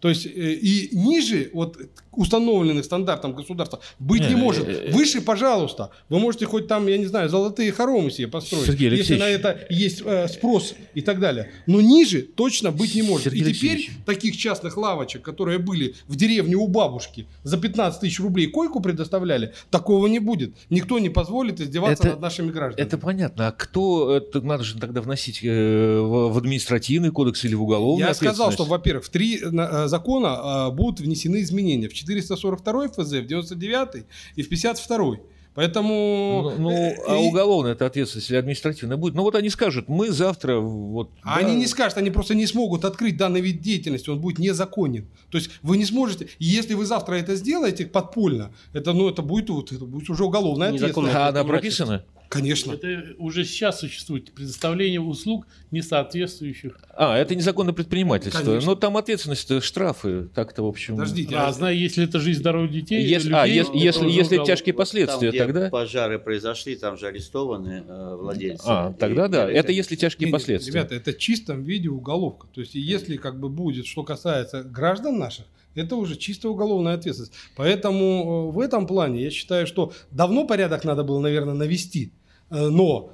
[0.00, 1.78] То есть э, и ниже вот
[2.12, 4.68] установленных стандартов государства быть не, Не, может.
[4.68, 5.90] э, э, Выше, пожалуйста.
[6.08, 9.60] Вы можете хоть там, я не знаю, золотые хоромы себе построить, Сергей если на Алексеевич.
[9.62, 11.50] это есть э, спрос и так далее.
[11.66, 13.24] Но ниже точно быть не может.
[13.32, 13.90] Сергей и теперь Алексеевич.
[14.06, 19.52] таких частных лавочек, которые были в деревне у бабушки, за 15 тысяч рублей койку предоставляли,
[19.70, 20.54] такого не будет.
[20.70, 22.86] Никто не позволит издеваться Это- над нашими гражданами.
[22.86, 23.48] Это понятно.
[23.48, 28.06] А кто это надо же тогда вносить э, в, в административный кодекс или в уголовный?
[28.06, 31.88] Я сказал, что, во-первых, в три э, закона э, будут внесены изменения.
[31.88, 34.04] В 442 ФЗ, в 99
[34.36, 35.16] и в 52.
[35.54, 36.54] Поэтому...
[36.56, 39.14] Ну, ну, э, а и- уголовная это ответственность или административная будет?
[39.14, 41.10] Ну вот они скажут, мы завтра вот.
[41.22, 44.38] А да, Они не скажут, они просто не смогут открыть данный вид деятельности, он будет
[44.38, 45.06] незаконен.
[45.30, 49.50] То есть вы не сможете, если вы завтра это сделаете подпольно, это, ну, это, будет,
[49.50, 51.08] вот, это будет уже уголовная Незаконно.
[51.10, 51.16] ответственность.
[51.16, 52.04] А она прописана?
[52.32, 52.72] Конечно.
[52.72, 56.78] Это уже сейчас существует предоставление услуг, не соответствующих.
[56.96, 58.42] А, это незаконное предпринимательство.
[58.42, 58.70] Конечно.
[58.70, 60.96] Но там ответственность, штрафы, так-то, в общем.
[60.96, 61.34] Подождите.
[61.34, 63.04] Разное, если это жизнь здоровья детей.
[63.04, 64.46] Если, а, людей, если, это если, уже если уголовно.
[64.54, 65.68] тяжкие Там, последствия, где тогда.
[65.68, 68.64] пожары произошли, там же арестованы э, владельцы.
[68.66, 69.50] А, тогда И- да.
[69.50, 70.72] и- Это если тяжкие Не, не, последствия.
[70.72, 72.46] Ребята, это в чистом виде уголовка.
[72.54, 77.32] То есть, если как бы будет, что касается граждан наших, это уже чисто уголовная ответственность.
[77.56, 82.12] Поэтому э, в этом плане я считаю, что давно порядок надо было, наверное, навести.
[82.52, 83.08] Э, Но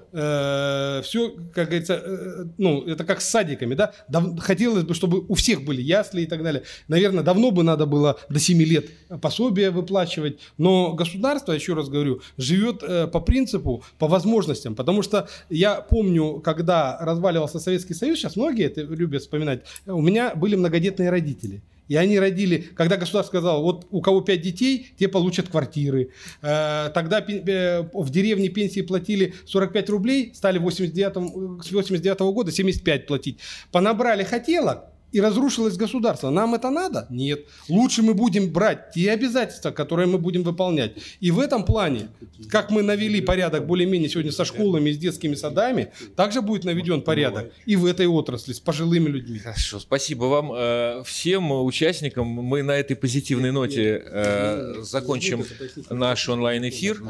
[1.02, 5.34] все, как говорится, э, ну, это как с садиками, да, Дав- хотелось бы, чтобы у
[5.34, 6.62] всех были ясли и так далее.
[6.88, 8.86] Наверное, давно бы надо было до 7 лет
[9.20, 15.28] пособие выплачивать, но государство, еще раз говорю, живет э, по принципу, по возможностям, потому что
[15.50, 21.10] я помню, когда разваливался Советский Союз, сейчас многие это любят вспоминать, у меня были многодетные
[21.10, 21.60] родители.
[21.88, 26.10] И они родили, когда государство сказало, вот у кого пять детей, те получат квартиры.
[26.42, 33.06] Э, Тогда э, в деревне пенсии платили 45 рублей, стали 89 с 89 года 75
[33.06, 33.38] платить.
[33.72, 36.30] Понабрали хотелок, и разрушилось государство.
[36.30, 37.06] Нам это надо?
[37.10, 37.46] Нет.
[37.68, 40.92] Лучше мы будем брать те обязательства, которые мы будем выполнять.
[41.20, 42.08] И в этом плане,
[42.50, 47.02] как мы навели порядок более-менее сегодня со школами и с детскими садами, также будет наведен
[47.02, 49.38] порядок и в этой отрасли с пожилыми людьми.
[49.38, 52.26] Хорошо, спасибо вам э, всем участникам.
[52.26, 55.44] Мы на этой позитивной ноте э, закончим
[55.90, 57.02] наш онлайн-эфир.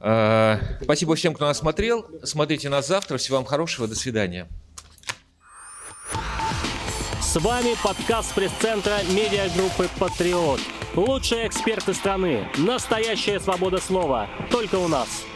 [0.00, 2.06] Э, спасибо всем, кто нас смотрел.
[2.22, 3.16] Смотрите нас завтра.
[3.16, 3.88] Всего вам хорошего.
[3.88, 4.46] До свидания.
[7.36, 10.58] С вами подкаст пресс-центра медиагруппы «Патриот».
[10.94, 12.48] Лучшие эксперты страны.
[12.56, 14.26] Настоящая свобода слова.
[14.50, 15.26] Только у нас.